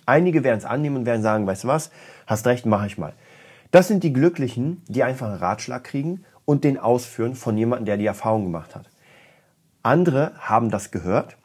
[0.04, 1.90] Einige werden es annehmen und werden sagen, weißt du was,
[2.26, 3.14] hast recht, mache ich mal.
[3.70, 7.96] Das sind die Glücklichen, die einfach einen Ratschlag kriegen und den ausführen von jemandem, der
[7.96, 8.90] die Erfahrung gemacht hat.
[9.82, 11.36] Andere haben das gehört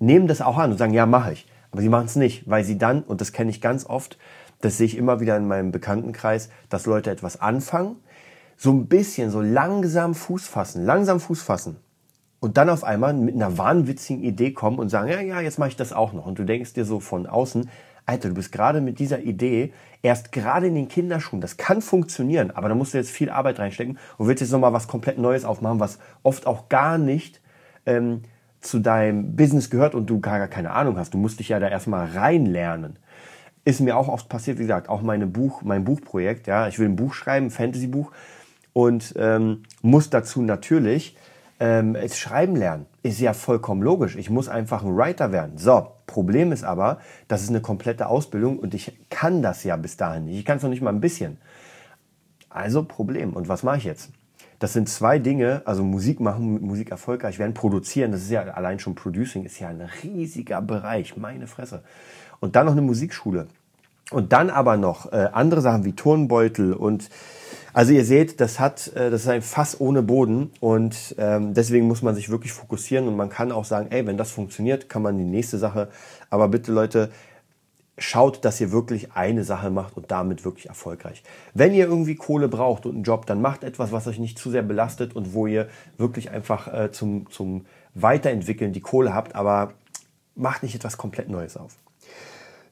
[0.00, 1.46] nehmen das auch an und sagen, ja, mache ich.
[1.70, 4.18] Aber sie machen es nicht, weil sie dann, und das kenne ich ganz oft,
[4.60, 7.96] das sehe ich immer wieder in meinem Bekanntenkreis, dass Leute etwas anfangen,
[8.56, 11.76] so ein bisschen, so langsam Fuß fassen, langsam Fuß fassen.
[12.40, 15.70] Und dann auf einmal mit einer wahnwitzigen Idee kommen und sagen, ja, ja, jetzt mache
[15.70, 16.26] ich das auch noch.
[16.26, 17.68] Und du denkst dir so von außen,
[18.06, 21.40] Alter, du bist gerade mit dieser Idee erst gerade in den Kinderschuhen.
[21.40, 24.72] Das kann funktionieren, aber da musst du jetzt viel Arbeit reinstecken und willst jetzt nochmal
[24.72, 27.40] was komplett Neues aufmachen, was oft auch gar nicht
[27.86, 28.22] ähm,
[28.60, 31.14] zu deinem Business gehört und du gar keine Ahnung hast.
[31.14, 32.98] Du musst dich ja da erstmal reinlernen.
[33.64, 36.46] Ist mir auch oft passiert, wie gesagt, auch meine Buch, mein Buchprojekt.
[36.46, 38.10] Ja, ich will ein Buch schreiben, ein Fantasy-Buch
[38.72, 41.16] und ähm, muss dazu natürlich
[41.58, 42.86] ähm, es schreiben lernen.
[43.02, 44.16] Ist ja vollkommen logisch.
[44.16, 45.58] Ich muss einfach ein Writer werden.
[45.58, 49.96] So, Problem ist aber, das ist eine komplette Ausbildung und ich kann das ja bis
[49.96, 50.38] dahin nicht.
[50.38, 51.38] Ich kann es noch nicht mal ein bisschen.
[52.48, 53.34] Also Problem.
[53.34, 54.10] Und was mache ich jetzt?
[54.60, 58.78] Das sind zwei Dinge, also Musik machen, Musik erfolgreich werden, produzieren, das ist ja allein
[58.78, 61.82] schon Producing, ist ja ein riesiger Bereich, meine Fresse.
[62.40, 63.48] Und dann noch eine Musikschule.
[64.10, 67.08] Und dann aber noch äh, andere Sachen wie Turnbeutel und
[67.72, 71.86] also ihr seht, das hat, äh, das ist ein Fass ohne Boden und ähm, deswegen
[71.86, 75.02] muss man sich wirklich fokussieren und man kann auch sagen, ey, wenn das funktioniert, kann
[75.02, 75.88] man die nächste Sache.
[76.30, 77.10] Aber bitte Leute,
[78.00, 81.22] schaut, dass ihr wirklich eine Sache macht und damit wirklich erfolgreich.
[81.54, 84.50] Wenn ihr irgendwie Kohle braucht und einen Job, dann macht etwas, was euch nicht zu
[84.50, 89.74] sehr belastet und wo ihr wirklich einfach äh, zum, zum Weiterentwickeln die Kohle habt, aber
[90.34, 91.76] macht nicht etwas komplett Neues auf.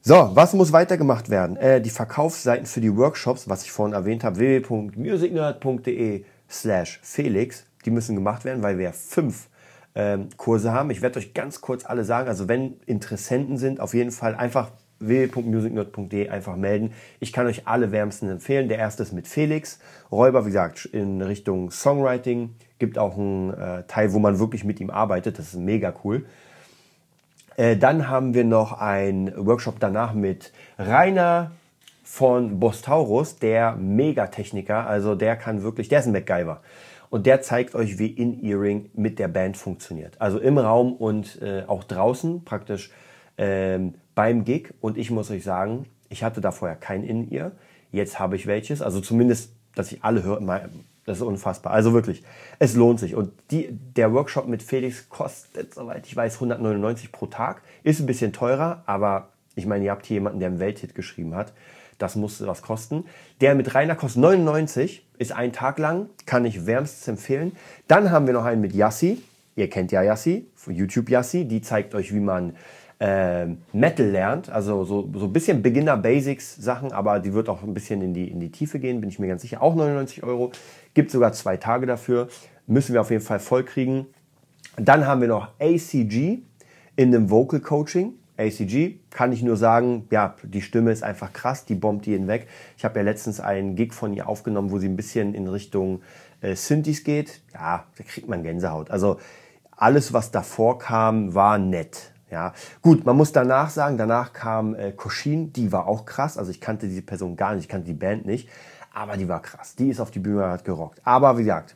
[0.00, 1.56] So, was muss weitergemacht werden?
[1.56, 7.90] Äh, die Verkaufsseiten für die Workshops, was ich vorhin erwähnt habe, www.musicnerd.de slash Felix, die
[7.90, 9.48] müssen gemacht werden, weil wir fünf
[9.94, 10.90] ähm, Kurse haben.
[10.90, 14.70] Ich werde euch ganz kurz alle sagen, also wenn Interessenten sind, auf jeden Fall einfach
[15.00, 16.92] www.musicnerd.de einfach melden.
[17.20, 18.68] Ich kann euch alle wärmsten empfehlen.
[18.68, 19.78] Der erste ist mit Felix
[20.10, 22.54] Räuber, wie gesagt, in Richtung Songwriting.
[22.78, 25.38] Gibt auch einen äh, Teil, wo man wirklich mit ihm arbeitet.
[25.38, 26.26] Das ist mega cool.
[27.56, 31.52] Äh, dann haben wir noch einen Workshop danach mit Rainer
[32.04, 34.86] von Bostaurus, der Megatechniker.
[34.86, 36.62] Also der kann wirklich, der ist ein MacGyver.
[37.10, 40.20] Und der zeigt euch, wie In-Earing mit der Band funktioniert.
[40.20, 42.90] Also im Raum und äh, auch draußen praktisch
[43.38, 47.52] ähm, beim Gig und ich muss euch sagen, ich hatte da vorher kein In-Ear.
[47.92, 50.40] Jetzt habe ich welches, also zumindest, dass ich alle höre.
[51.06, 51.72] Das ist unfassbar.
[51.72, 52.24] Also wirklich,
[52.58, 53.14] es lohnt sich.
[53.14, 57.62] Und die, der Workshop mit Felix kostet, soweit ich weiß, 199 pro Tag.
[57.84, 61.36] Ist ein bisschen teurer, aber ich meine, ihr habt hier jemanden, der einen Welthit geschrieben
[61.36, 61.52] hat.
[61.98, 63.04] Das musste was kosten.
[63.40, 67.52] Der mit Rainer kostet 99, ist ein Tag lang, kann ich wärmstens empfehlen.
[67.86, 69.22] Dann haben wir noch einen mit Yassi.
[69.54, 71.44] Ihr kennt ja Yassi, YouTube Yassi.
[71.44, 72.56] Die zeigt euch, wie man
[73.00, 78.02] äh, Metal lernt, also so, so ein bisschen Beginner-Basics-Sachen, aber die wird auch ein bisschen
[78.02, 79.62] in die, in die Tiefe gehen, bin ich mir ganz sicher.
[79.62, 80.50] Auch 99 Euro.
[80.94, 82.28] Gibt sogar zwei Tage dafür.
[82.66, 84.06] Müssen wir auf jeden Fall voll kriegen.
[84.76, 86.40] Dann haben wir noch ACG
[86.96, 88.14] in dem Vocal Coaching.
[88.36, 92.46] ACG kann ich nur sagen, ja, die Stimme ist einfach krass, die bombt jeden weg.
[92.76, 96.02] Ich habe ja letztens einen Gig von ihr aufgenommen, wo sie ein bisschen in Richtung
[96.40, 97.40] äh, Synthes geht.
[97.52, 98.90] Ja, da kriegt man Gänsehaut.
[98.90, 99.18] Also
[99.76, 102.12] alles, was davor kam, war nett.
[102.30, 106.36] Ja, gut, man muss danach sagen, danach kam äh, Koshin, die war auch krass.
[106.36, 108.48] Also ich kannte diese Person gar nicht, ich kannte die Band nicht,
[108.92, 109.74] aber die war krass.
[109.76, 111.00] Die ist auf die Bühne hat gerockt.
[111.04, 111.74] Aber wie gesagt,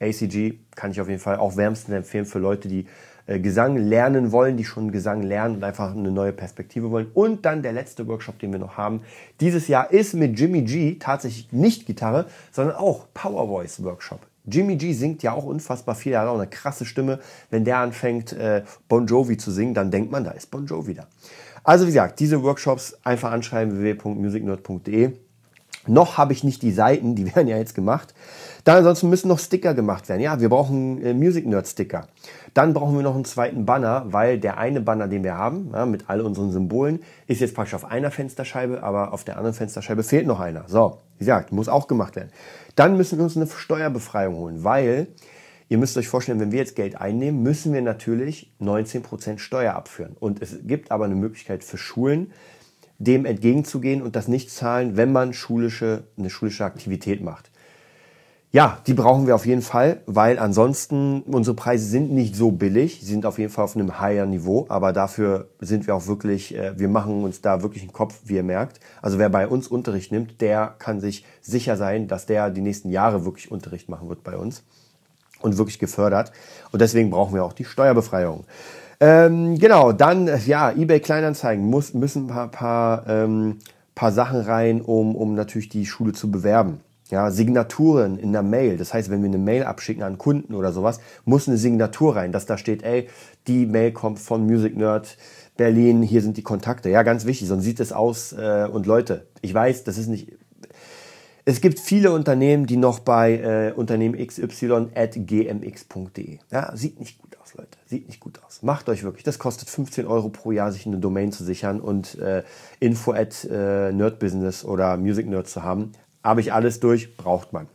[0.00, 2.86] ACG kann ich auf jeden Fall auch wärmstens empfehlen für Leute, die
[3.26, 7.08] äh, Gesang lernen wollen, die schon Gesang lernen und einfach eine neue Perspektive wollen.
[7.12, 9.02] Und dann der letzte Workshop, den wir noch haben,
[9.40, 14.29] dieses Jahr ist mit Jimmy G tatsächlich nicht Gitarre, sondern auch Power Voice Workshop.
[14.50, 17.20] Jimmy G singt ja auch unfassbar viel, er hat auch eine krasse Stimme.
[17.50, 20.94] Wenn der anfängt, äh, Bon Jovi zu singen, dann denkt man, da ist Bon Jovi
[20.94, 21.06] da.
[21.62, 25.12] Also wie gesagt, diese Workshops einfach anschreiben www.musicnerd.de
[25.86, 28.14] Noch habe ich nicht die Seiten, die werden ja jetzt gemacht.
[28.64, 30.20] Dann ansonsten müssen noch Sticker gemacht werden.
[30.20, 32.08] Ja, wir brauchen äh, Music Nerd Sticker.
[32.54, 35.86] Dann brauchen wir noch einen zweiten Banner, weil der eine Banner, den wir haben, ja,
[35.86, 40.02] mit all unseren Symbolen, ist jetzt praktisch auf einer Fensterscheibe, aber auf der anderen Fensterscheibe
[40.02, 40.64] fehlt noch einer.
[40.66, 42.30] So, wie gesagt, muss auch gemacht werden.
[42.76, 45.08] Dann müssen wir uns eine Steuerbefreiung holen, weil
[45.68, 50.16] ihr müsst euch vorstellen, wenn wir jetzt Geld einnehmen, müssen wir natürlich 19% Steuer abführen.
[50.18, 52.32] Und es gibt aber eine Möglichkeit für Schulen,
[52.98, 57.50] dem entgegenzugehen und das nicht zahlen, wenn man schulische, eine schulische Aktivität macht.
[58.52, 62.98] Ja, die brauchen wir auf jeden Fall, weil ansonsten unsere Preise sind nicht so billig,
[63.00, 66.56] sie sind auf jeden Fall auf einem higher Niveau, aber dafür sind wir auch wirklich,
[66.56, 68.80] äh, wir machen uns da wirklich einen Kopf, wie ihr merkt.
[69.02, 72.90] Also wer bei uns Unterricht nimmt, der kann sich sicher sein, dass der die nächsten
[72.90, 74.64] Jahre wirklich Unterricht machen wird bei uns
[75.40, 76.32] und wirklich gefördert.
[76.72, 78.46] Und deswegen brauchen wir auch die Steuerbefreiung.
[78.98, 83.58] Ähm, genau, dann, ja, eBay Kleinanzeigen muss, müssen ein paar, paar, ähm,
[83.94, 86.80] paar Sachen rein, um, um natürlich die Schule zu bewerben.
[87.10, 88.76] Ja, Signaturen in der Mail.
[88.76, 92.32] Das heißt, wenn wir eine Mail abschicken an Kunden oder sowas, muss eine Signatur rein,
[92.32, 93.08] dass da steht, ey,
[93.46, 95.16] die Mail kommt von Music Nerd
[95.60, 96.88] Berlin, hier sind die Kontakte.
[96.88, 98.32] Ja, ganz wichtig, sonst sieht es aus.
[98.32, 100.32] Äh, und Leute, ich weiß, das ist nicht.
[101.44, 106.38] Es gibt viele Unternehmen, die noch bei äh, Unternehmen XY at gmx.de.
[106.50, 107.76] Ja, sieht nicht gut aus, Leute.
[107.86, 108.62] Sieht nicht gut aus.
[108.62, 109.24] Macht euch wirklich.
[109.24, 112.42] Das kostet 15 Euro pro Jahr, sich eine Domain zu sichern und äh,
[112.78, 115.92] info at äh, Nerdbusiness oder Music Nerd zu haben.
[116.22, 117.68] Habe ich alles durch, braucht man.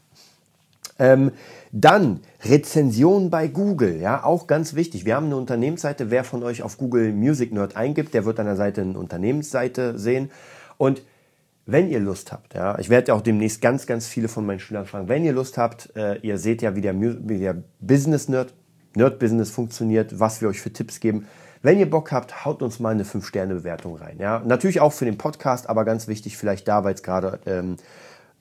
[0.97, 1.31] Ähm,
[1.71, 5.05] dann Rezension bei Google, ja, auch ganz wichtig.
[5.05, 6.09] Wir haben eine Unternehmensseite.
[6.09, 9.99] Wer von euch auf Google Music Nerd eingibt, der wird an der Seite eine Unternehmensseite
[9.99, 10.31] sehen.
[10.77, 11.01] Und
[11.65, 14.59] wenn ihr Lust habt, ja, ich werde ja auch demnächst ganz, ganz viele von meinen
[14.59, 18.29] Schülern fragen, wenn ihr Lust habt, äh, ihr seht ja, wie der, wie der Business
[18.29, 18.53] Nerd,
[18.95, 21.27] Nerd Business funktioniert, was wir euch für Tipps geben.
[21.61, 24.17] Wenn ihr Bock habt, haut uns mal eine 5-Sterne-Bewertung rein.
[24.19, 27.77] Ja, natürlich auch für den Podcast, aber ganz wichtig vielleicht da, weil es gerade ähm,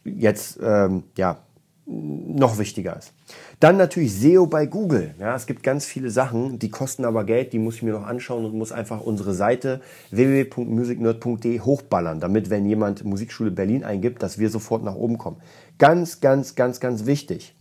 [0.05, 1.39] jetzt ähm, ja
[1.87, 3.13] noch wichtiger ist.
[3.61, 5.15] Dann natürlich SEO bei Google.
[5.19, 8.07] Ja, es gibt ganz viele Sachen, die kosten aber Geld, die muss ich mir noch
[8.07, 14.39] anschauen und muss einfach unsere Seite www.musicnerd.de hochballern, damit wenn jemand Musikschule Berlin eingibt, dass
[14.39, 15.37] wir sofort nach oben kommen.
[15.79, 17.55] Ganz, ganz, ganz, ganz wichtig.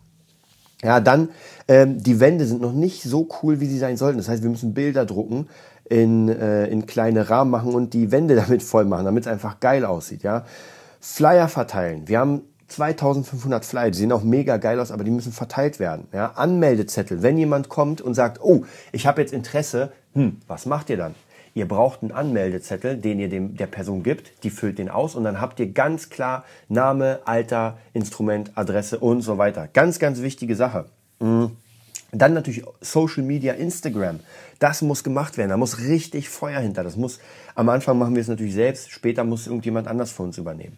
[0.81, 1.29] Ja, dann
[1.67, 4.17] ähm, die Wände sind noch nicht so cool, wie sie sein sollten.
[4.17, 5.47] Das heißt, wir müssen Bilder drucken,
[5.89, 9.59] in, äh, in kleine Rahmen machen und die Wände damit voll machen, damit es einfach
[9.59, 10.23] geil aussieht.
[10.23, 10.45] Ja,
[11.05, 12.07] Flyer verteilen.
[12.07, 16.07] Wir haben 2500 Flyer, die sehen auch mega geil aus, aber die müssen verteilt werden.
[16.13, 17.21] Ja, Anmeldezettel.
[17.21, 18.63] Wenn jemand kommt und sagt, oh,
[18.93, 21.13] ich habe jetzt Interesse, hm, was macht ihr dann?
[21.55, 25.25] Ihr braucht einen Anmeldezettel, den ihr dem, der Person gibt, die füllt den aus und
[25.25, 29.67] dann habt ihr ganz klar Name, Alter, Instrument, Adresse und so weiter.
[29.73, 30.85] Ganz, ganz wichtige Sache.
[31.19, 31.57] Mhm.
[32.13, 34.19] Dann natürlich Social Media, Instagram.
[34.59, 35.49] Das muss gemacht werden.
[35.49, 36.83] Da muss richtig Feuer hinter.
[36.83, 37.19] Das muss,
[37.55, 40.77] am Anfang machen wir es natürlich selbst, später muss irgendjemand anders für uns übernehmen.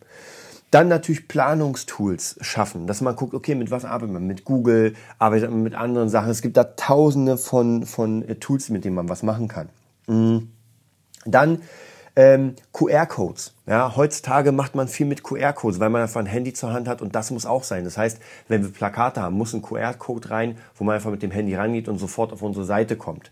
[0.71, 4.25] Dann natürlich Planungstools schaffen, dass man guckt, okay, mit was arbeitet man?
[4.27, 6.29] Mit Google, arbeitet man mit anderen Sachen.
[6.29, 9.69] Es gibt da tausende von, von äh, Tools, mit denen man was machen kann.
[10.07, 10.49] Mhm.
[11.25, 11.61] Dann
[12.15, 13.54] ähm, QR-Codes.
[13.67, 17.01] Ja, heutzutage macht man viel mit QR-Codes, weil man einfach ein Handy zur Hand hat
[17.01, 17.84] und das muss auch sein.
[17.84, 21.32] Das heißt, wenn wir Plakate haben, muss ein QR-Code rein, wo man einfach mit dem
[21.32, 23.32] Handy rangeht und sofort auf unsere Seite kommt.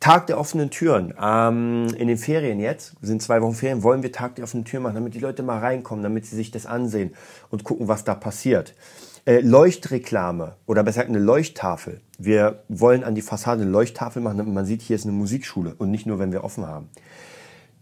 [0.00, 1.14] Tag der offenen Türen.
[1.20, 4.82] Ähm, in den Ferien jetzt, sind zwei Wochen Ferien, wollen wir Tag der offenen Türen
[4.82, 7.14] machen, damit die Leute mal reinkommen, damit sie sich das ansehen
[7.50, 8.74] und gucken, was da passiert.
[9.26, 12.02] Äh, Leuchtreklame oder besser gesagt eine Leuchttafel.
[12.18, 15.74] Wir wollen an die Fassade eine Leuchttafel machen, damit man sieht, hier ist eine Musikschule
[15.78, 16.90] und nicht nur, wenn wir offen haben.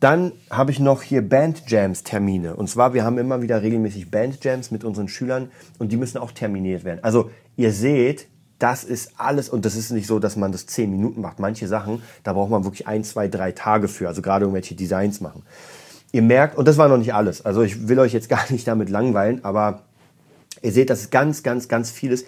[0.03, 2.57] Dann habe ich noch hier Bandjams-Termine.
[2.57, 6.33] Und zwar, wir haben immer wieder regelmäßig Bandjams mit unseren Schülern und die müssen auch
[6.33, 6.99] terminiert werden.
[7.03, 8.27] Also ihr seht,
[8.59, 11.39] das ist alles, und das ist nicht so, dass man das zehn Minuten macht.
[11.39, 14.09] Manche Sachen, da braucht man wirklich ein, zwei, drei Tage für.
[14.09, 15.45] Also gerade irgendwelche Designs machen.
[16.11, 17.45] Ihr merkt, und das war noch nicht alles.
[17.45, 19.83] Also ich will euch jetzt gar nicht damit langweilen, aber
[20.63, 22.27] ihr seht, dass es ganz, ganz, ganz viel ist.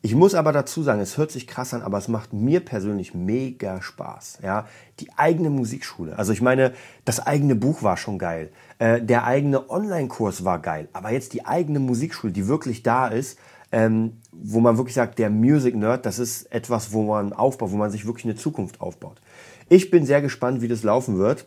[0.00, 3.14] Ich muss aber dazu sagen, es hört sich krass an, aber es macht mir persönlich
[3.14, 4.38] mega Spaß.
[4.42, 4.66] Ja,
[5.00, 6.16] die eigene Musikschule.
[6.16, 6.72] Also ich meine,
[7.04, 11.46] das eigene Buch war schon geil, äh, der eigene Online-Kurs war geil, aber jetzt die
[11.46, 13.38] eigene Musikschule, die wirklich da ist,
[13.72, 17.76] ähm, wo man wirklich sagt, der Music Nerd, das ist etwas, wo man aufbaut, wo
[17.76, 19.20] man sich wirklich eine Zukunft aufbaut.
[19.68, 21.46] Ich bin sehr gespannt, wie das laufen wird.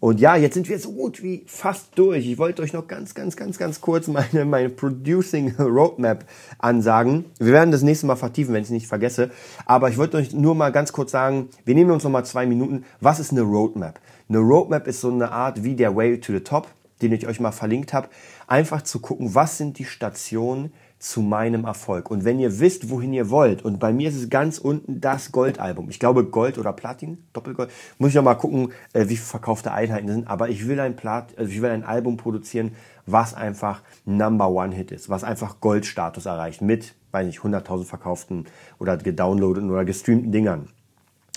[0.00, 2.26] Und ja, jetzt sind wir so gut wie fast durch.
[2.26, 6.24] Ich wollte euch noch ganz, ganz, ganz, ganz kurz meine, meine Producing Roadmap
[6.58, 7.24] ansagen.
[7.38, 9.30] Wir werden das nächste Mal vertiefen, wenn ich es nicht vergesse.
[9.64, 12.46] Aber ich wollte euch nur mal ganz kurz sagen, wir nehmen uns noch mal zwei
[12.46, 12.84] Minuten.
[13.00, 14.00] Was ist eine Roadmap?
[14.28, 16.68] Eine Roadmap ist so eine Art wie der Way to the Top,
[17.02, 18.08] den ich euch mal verlinkt habe.
[18.46, 22.10] Einfach zu gucken, was sind die Stationen, zu meinem Erfolg.
[22.10, 25.30] Und wenn ihr wisst, wohin ihr wollt, und bei mir ist es ganz unten das
[25.30, 25.90] Goldalbum.
[25.90, 27.70] Ich glaube Gold oder Platin, Doppelgold.
[27.98, 30.28] Muss ich noch mal gucken, äh, wie verkaufte Einheiten sind.
[30.28, 32.72] Aber ich will ein Plat, also ich will ein Album produzieren,
[33.04, 38.46] was einfach Number One Hit ist, was einfach Goldstatus erreicht mit, weiß nicht, 100.000 verkauften
[38.78, 40.68] oder gedownloadeten oder gestreamten Dingern.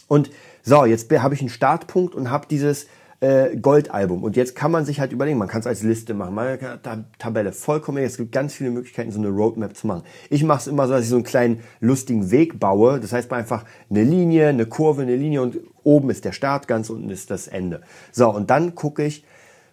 [0.07, 0.31] Und
[0.63, 2.87] so, jetzt habe ich einen Startpunkt und habe dieses
[3.21, 4.23] äh, Goldalbum.
[4.23, 6.79] Und jetzt kann man sich halt überlegen, man kann es als Liste machen, meine
[7.17, 10.03] Tabelle, vollkommen, es gibt ganz viele Möglichkeiten, so eine Roadmap zu machen.
[10.29, 12.99] Ich mache es immer so, dass ich so einen kleinen lustigen Weg baue.
[12.99, 16.89] Das heißt einfach eine Linie, eine Kurve, eine Linie und oben ist der Start, ganz
[16.89, 17.81] unten ist das Ende.
[18.11, 19.25] So, und dann gucke ich,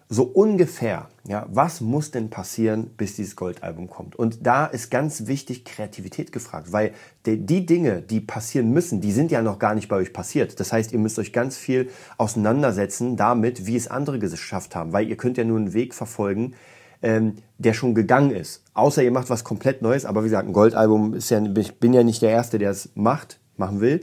[0.09, 4.15] so ungefähr, ja, was muss denn passieren, bis dieses Goldalbum kommt?
[4.15, 6.93] Und da ist ganz wichtig Kreativität gefragt, weil
[7.25, 10.59] die, die, Dinge, die passieren müssen, die sind ja noch gar nicht bei euch passiert.
[10.61, 15.09] Das heißt, ihr müsst euch ganz viel auseinandersetzen damit, wie es andere geschafft haben, weil
[15.09, 16.53] ihr könnt ja nur einen Weg verfolgen,
[17.01, 18.63] ähm, der schon gegangen ist.
[18.73, 21.93] Außer ihr macht was komplett Neues, aber wie gesagt, ein Goldalbum ist ja, ich bin
[21.93, 24.01] ja nicht der Erste, der es macht, machen will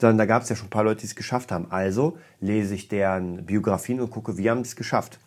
[0.00, 1.66] sondern da gab es ja schon ein paar Leute, die es geschafft haben.
[1.70, 5.18] Also lese ich deren Biografien und gucke, wie haben sie es geschafft.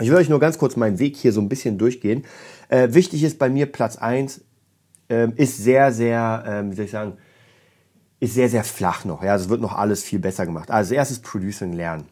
[0.00, 2.24] Ich will euch nur ganz kurz meinen Weg hier so ein bisschen durchgehen.
[2.68, 4.42] Äh, wichtig ist bei mir Platz 1,
[5.08, 7.16] äh, ist sehr, sehr, äh, wie soll ich sagen,
[8.20, 9.22] ist sehr, sehr flach noch.
[9.22, 10.70] Ja, es wird noch alles viel besser gemacht.
[10.70, 12.04] Also erstes Producing lernen.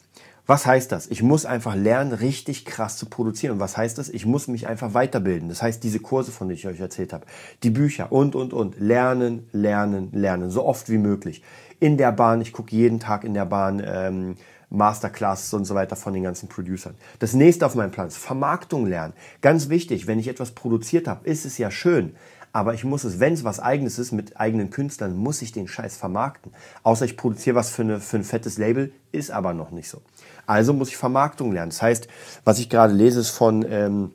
[0.47, 1.09] Was heißt das?
[1.09, 3.53] Ich muss einfach lernen, richtig krass zu produzieren.
[3.53, 4.09] Und was heißt das?
[4.09, 5.51] Ich muss mich einfach weiterbilden.
[5.51, 7.27] Das heißt, diese Kurse, von denen ich euch erzählt habe,
[7.63, 8.81] die Bücher und, und, und.
[8.81, 10.49] Lernen, lernen, lernen.
[10.49, 11.43] So oft wie möglich.
[11.81, 14.37] In der Bahn, ich gucke jeden Tag in der Bahn ähm,
[14.71, 16.95] Masterclasses und so weiter von den ganzen Producern.
[17.19, 19.15] Das nächste auf meinem Plan ist Vermarktung lernen.
[19.41, 22.15] Ganz wichtig, wenn ich etwas produziert habe, ist es ja schön.
[22.53, 25.69] Aber ich muss es, wenn es was eigenes ist mit eigenen Künstlern, muss ich den
[25.69, 26.53] Scheiß vermarkten.
[26.83, 30.01] Außer ich produziere was für, eine, für ein fettes Label, ist aber noch nicht so.
[30.47, 31.71] Also muss ich Vermarktung lernen.
[31.71, 32.09] Das heißt,
[32.45, 34.13] was ich gerade lese, ist von, ähm,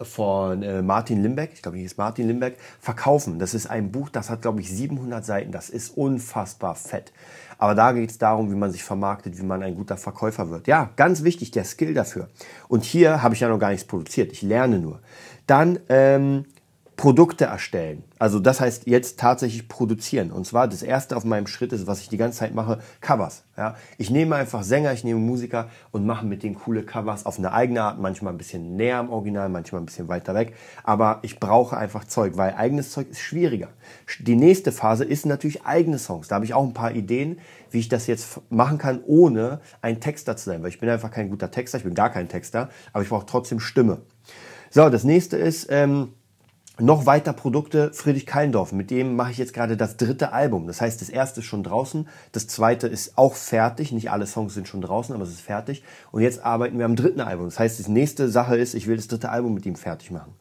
[0.00, 3.38] von äh, Martin Limbeck, ich glaube, hier ist Martin Limbeck, Verkaufen.
[3.38, 5.50] Das ist ein Buch, das hat, glaube ich, 700 Seiten.
[5.50, 7.12] Das ist unfassbar fett.
[7.58, 10.68] Aber da geht es darum, wie man sich vermarktet, wie man ein guter Verkäufer wird.
[10.68, 12.28] Ja, ganz wichtig, der Skill dafür.
[12.68, 14.32] Und hier habe ich ja noch gar nichts produziert.
[14.32, 15.00] Ich lerne nur.
[15.46, 16.44] Dann ähm,
[16.98, 18.02] Produkte erstellen.
[18.18, 20.32] Also das heißt jetzt tatsächlich produzieren.
[20.32, 23.44] Und zwar das erste auf meinem Schritt ist, was ich die ganze Zeit mache, Covers.
[23.56, 27.38] Ja, ich nehme einfach Sänger, ich nehme Musiker und mache mit denen coole Covers auf
[27.38, 30.54] eine eigene Art, manchmal ein bisschen näher am Original, manchmal ein bisschen weiter weg.
[30.82, 33.68] Aber ich brauche einfach Zeug, weil eigenes Zeug ist schwieriger.
[34.18, 36.26] Die nächste Phase ist natürlich eigene Songs.
[36.26, 37.38] Da habe ich auch ein paar Ideen,
[37.70, 40.64] wie ich das jetzt machen kann, ohne ein Texter zu sein.
[40.64, 43.26] Weil ich bin einfach kein guter Texter, ich bin gar kein Texter, aber ich brauche
[43.26, 43.98] trotzdem Stimme.
[44.70, 46.12] So, das nächste ist, ähm,
[46.80, 48.72] noch weiter Produkte Friedrich Keindorf.
[48.72, 50.66] Mit dem mache ich jetzt gerade das dritte Album.
[50.66, 53.92] Das heißt, das erste ist schon draußen, das zweite ist auch fertig.
[53.92, 55.82] Nicht alle Songs sind schon draußen, aber es ist fertig.
[56.12, 57.46] Und jetzt arbeiten wir am dritten Album.
[57.46, 60.34] Das heißt, die nächste Sache ist, ich will das dritte Album mit ihm fertig machen.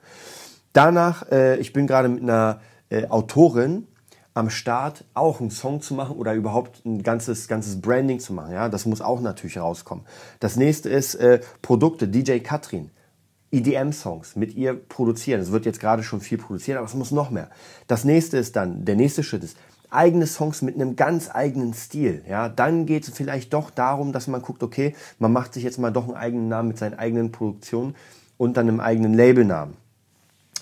[0.74, 3.88] Danach, äh, ich bin gerade mit einer äh, Autorin
[4.36, 8.54] am Start, auch einen Song zu machen oder überhaupt ein ganzes, ganzes Branding zu machen.
[8.54, 10.06] Ja, das muss auch natürlich rauskommen.
[10.40, 12.92] Das nächste ist äh, Produkte, DJ Katrin.
[13.52, 15.40] EDM-Songs mit ihr produzieren.
[15.40, 17.50] Es wird jetzt gerade schon viel produziert, aber es muss noch mehr.
[17.88, 19.58] Das nächste ist dann, der nächste Schritt ist,
[19.90, 22.24] eigene Songs mit einem ganz eigenen Stil.
[22.28, 25.80] Ja, dann geht es vielleicht doch darum, dass man guckt, okay, man macht sich jetzt
[25.80, 27.96] mal doch einen eigenen Namen mit seinen eigenen Produktionen
[28.38, 29.76] und dann einem eigenen Labelnamen.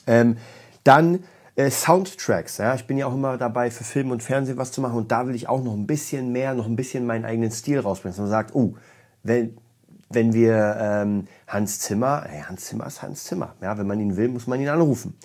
[0.05, 0.37] Ähm,
[0.83, 1.23] dann
[1.55, 2.57] äh, Soundtracks.
[2.57, 5.11] Ja, ich bin ja auch immer dabei, für Film und Fernsehen was zu machen und
[5.11, 8.13] da will ich auch noch ein bisschen mehr, noch ein bisschen meinen eigenen Stil rausbringen.
[8.13, 8.75] Dass man sagt, oh,
[9.23, 9.57] wenn,
[10.15, 13.53] wenn wir ähm, Hans Zimmer, hey, Hans Zimmer ist Hans Zimmer.
[13.61, 15.15] Ja, wenn man ihn will, muss man ihn anrufen.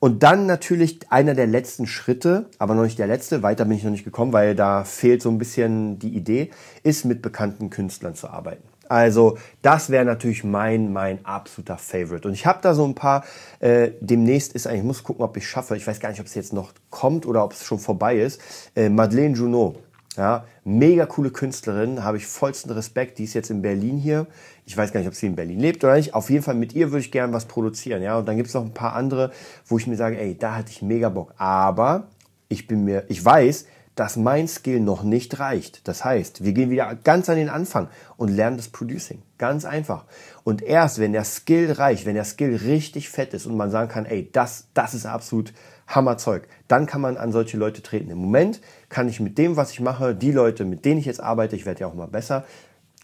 [0.00, 3.82] Und dann natürlich einer der letzten Schritte, aber noch nicht der letzte, weiter bin ich
[3.82, 6.50] noch nicht gekommen, weil da fehlt so ein bisschen die Idee,
[6.84, 8.62] ist mit bekannten Künstlern zu arbeiten.
[8.88, 12.26] Also das wäre natürlich mein mein absoluter Favorite.
[12.26, 13.24] Und ich habe da so ein paar.
[13.60, 15.76] Äh, demnächst ist eigentlich, ich muss gucken, ob ich schaffe.
[15.76, 18.40] Ich weiß gar nicht, ob es jetzt noch kommt oder ob es schon vorbei ist.
[18.74, 19.76] Äh, Madeleine Junot
[20.16, 23.18] ja, mega coole Künstlerin, habe ich vollsten Respekt.
[23.18, 24.26] Die ist jetzt in Berlin hier.
[24.66, 26.14] Ich weiß gar nicht, ob sie in Berlin lebt oder nicht.
[26.14, 28.02] Auf jeden Fall mit ihr würde ich gerne was produzieren.
[28.02, 29.30] Ja, und dann gibt es noch ein paar andere,
[29.66, 31.34] wo ich mir sage, ey, da hatte ich mega Bock.
[31.36, 32.08] Aber
[32.48, 33.66] ich bin mir, ich weiß,
[33.98, 35.88] dass mein Skill noch nicht reicht.
[35.88, 39.22] Das heißt, wir gehen wieder ganz an den Anfang und lernen das Producing.
[39.38, 40.04] Ganz einfach.
[40.44, 43.90] Und erst wenn der Skill reicht, wenn der Skill richtig fett ist und man sagen
[43.90, 45.52] kann, ey, das, das ist absolut
[45.88, 46.46] Hammerzeug.
[46.68, 48.10] Dann kann man an solche Leute treten.
[48.10, 51.20] Im Moment kann ich mit dem, was ich mache, die Leute, mit denen ich jetzt
[51.20, 52.44] arbeite, ich werde ja auch mal besser,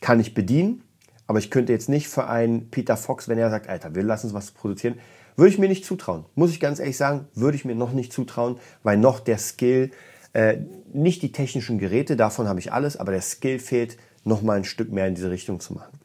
[0.01, 0.83] kann ich bedienen.
[1.27, 4.27] Aber ich könnte jetzt nicht für einen Peter Fox, wenn er sagt, Alter, wir lassen
[4.27, 4.97] uns was produzieren,
[5.37, 6.27] würde ich mir nicht zutrauen.
[6.35, 9.91] Muss ich ganz ehrlich sagen, würde ich mir noch nicht zutrauen, weil noch der Skill,
[10.33, 10.59] äh,
[10.93, 14.65] nicht die technischen Geräte, davon habe ich alles, aber der Skill fehlt, noch mal ein
[14.65, 15.99] Stück mehr in diese Richtung zu machen.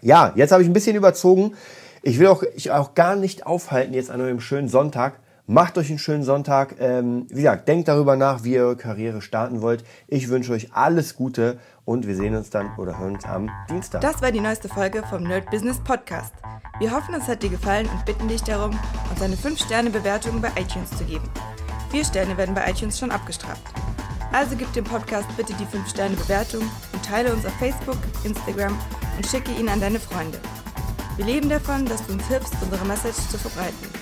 [0.00, 1.54] Ja, jetzt habe ich ein bisschen überzogen.
[2.02, 5.88] Ich will auch, ich auch gar nicht aufhalten jetzt an einem schönen Sonntag Macht euch
[5.90, 6.76] einen schönen Sonntag.
[6.78, 9.84] Ähm, wie gesagt, denkt darüber nach, wie ihr eure Karriere starten wollt.
[10.06, 14.02] Ich wünsche euch alles Gute und wir sehen uns dann oder hören uns am Dienstag.
[14.02, 16.32] Das war die neueste Folge vom Nerd Business Podcast.
[16.78, 18.78] Wir hoffen, es hat dir gefallen und bitten dich darum,
[19.10, 21.28] uns eine 5-Sterne-Bewertung bei iTunes zu geben.
[21.90, 23.62] Vier Sterne werden bei iTunes schon abgestraft.
[24.32, 26.62] Also gib dem Podcast bitte die 5-Sterne-Bewertung
[26.92, 28.78] und teile uns auf Facebook, Instagram
[29.16, 30.38] und schicke ihn an deine Freunde.
[31.16, 34.01] Wir leben davon, dass du uns hilfst, unsere Message zu verbreiten.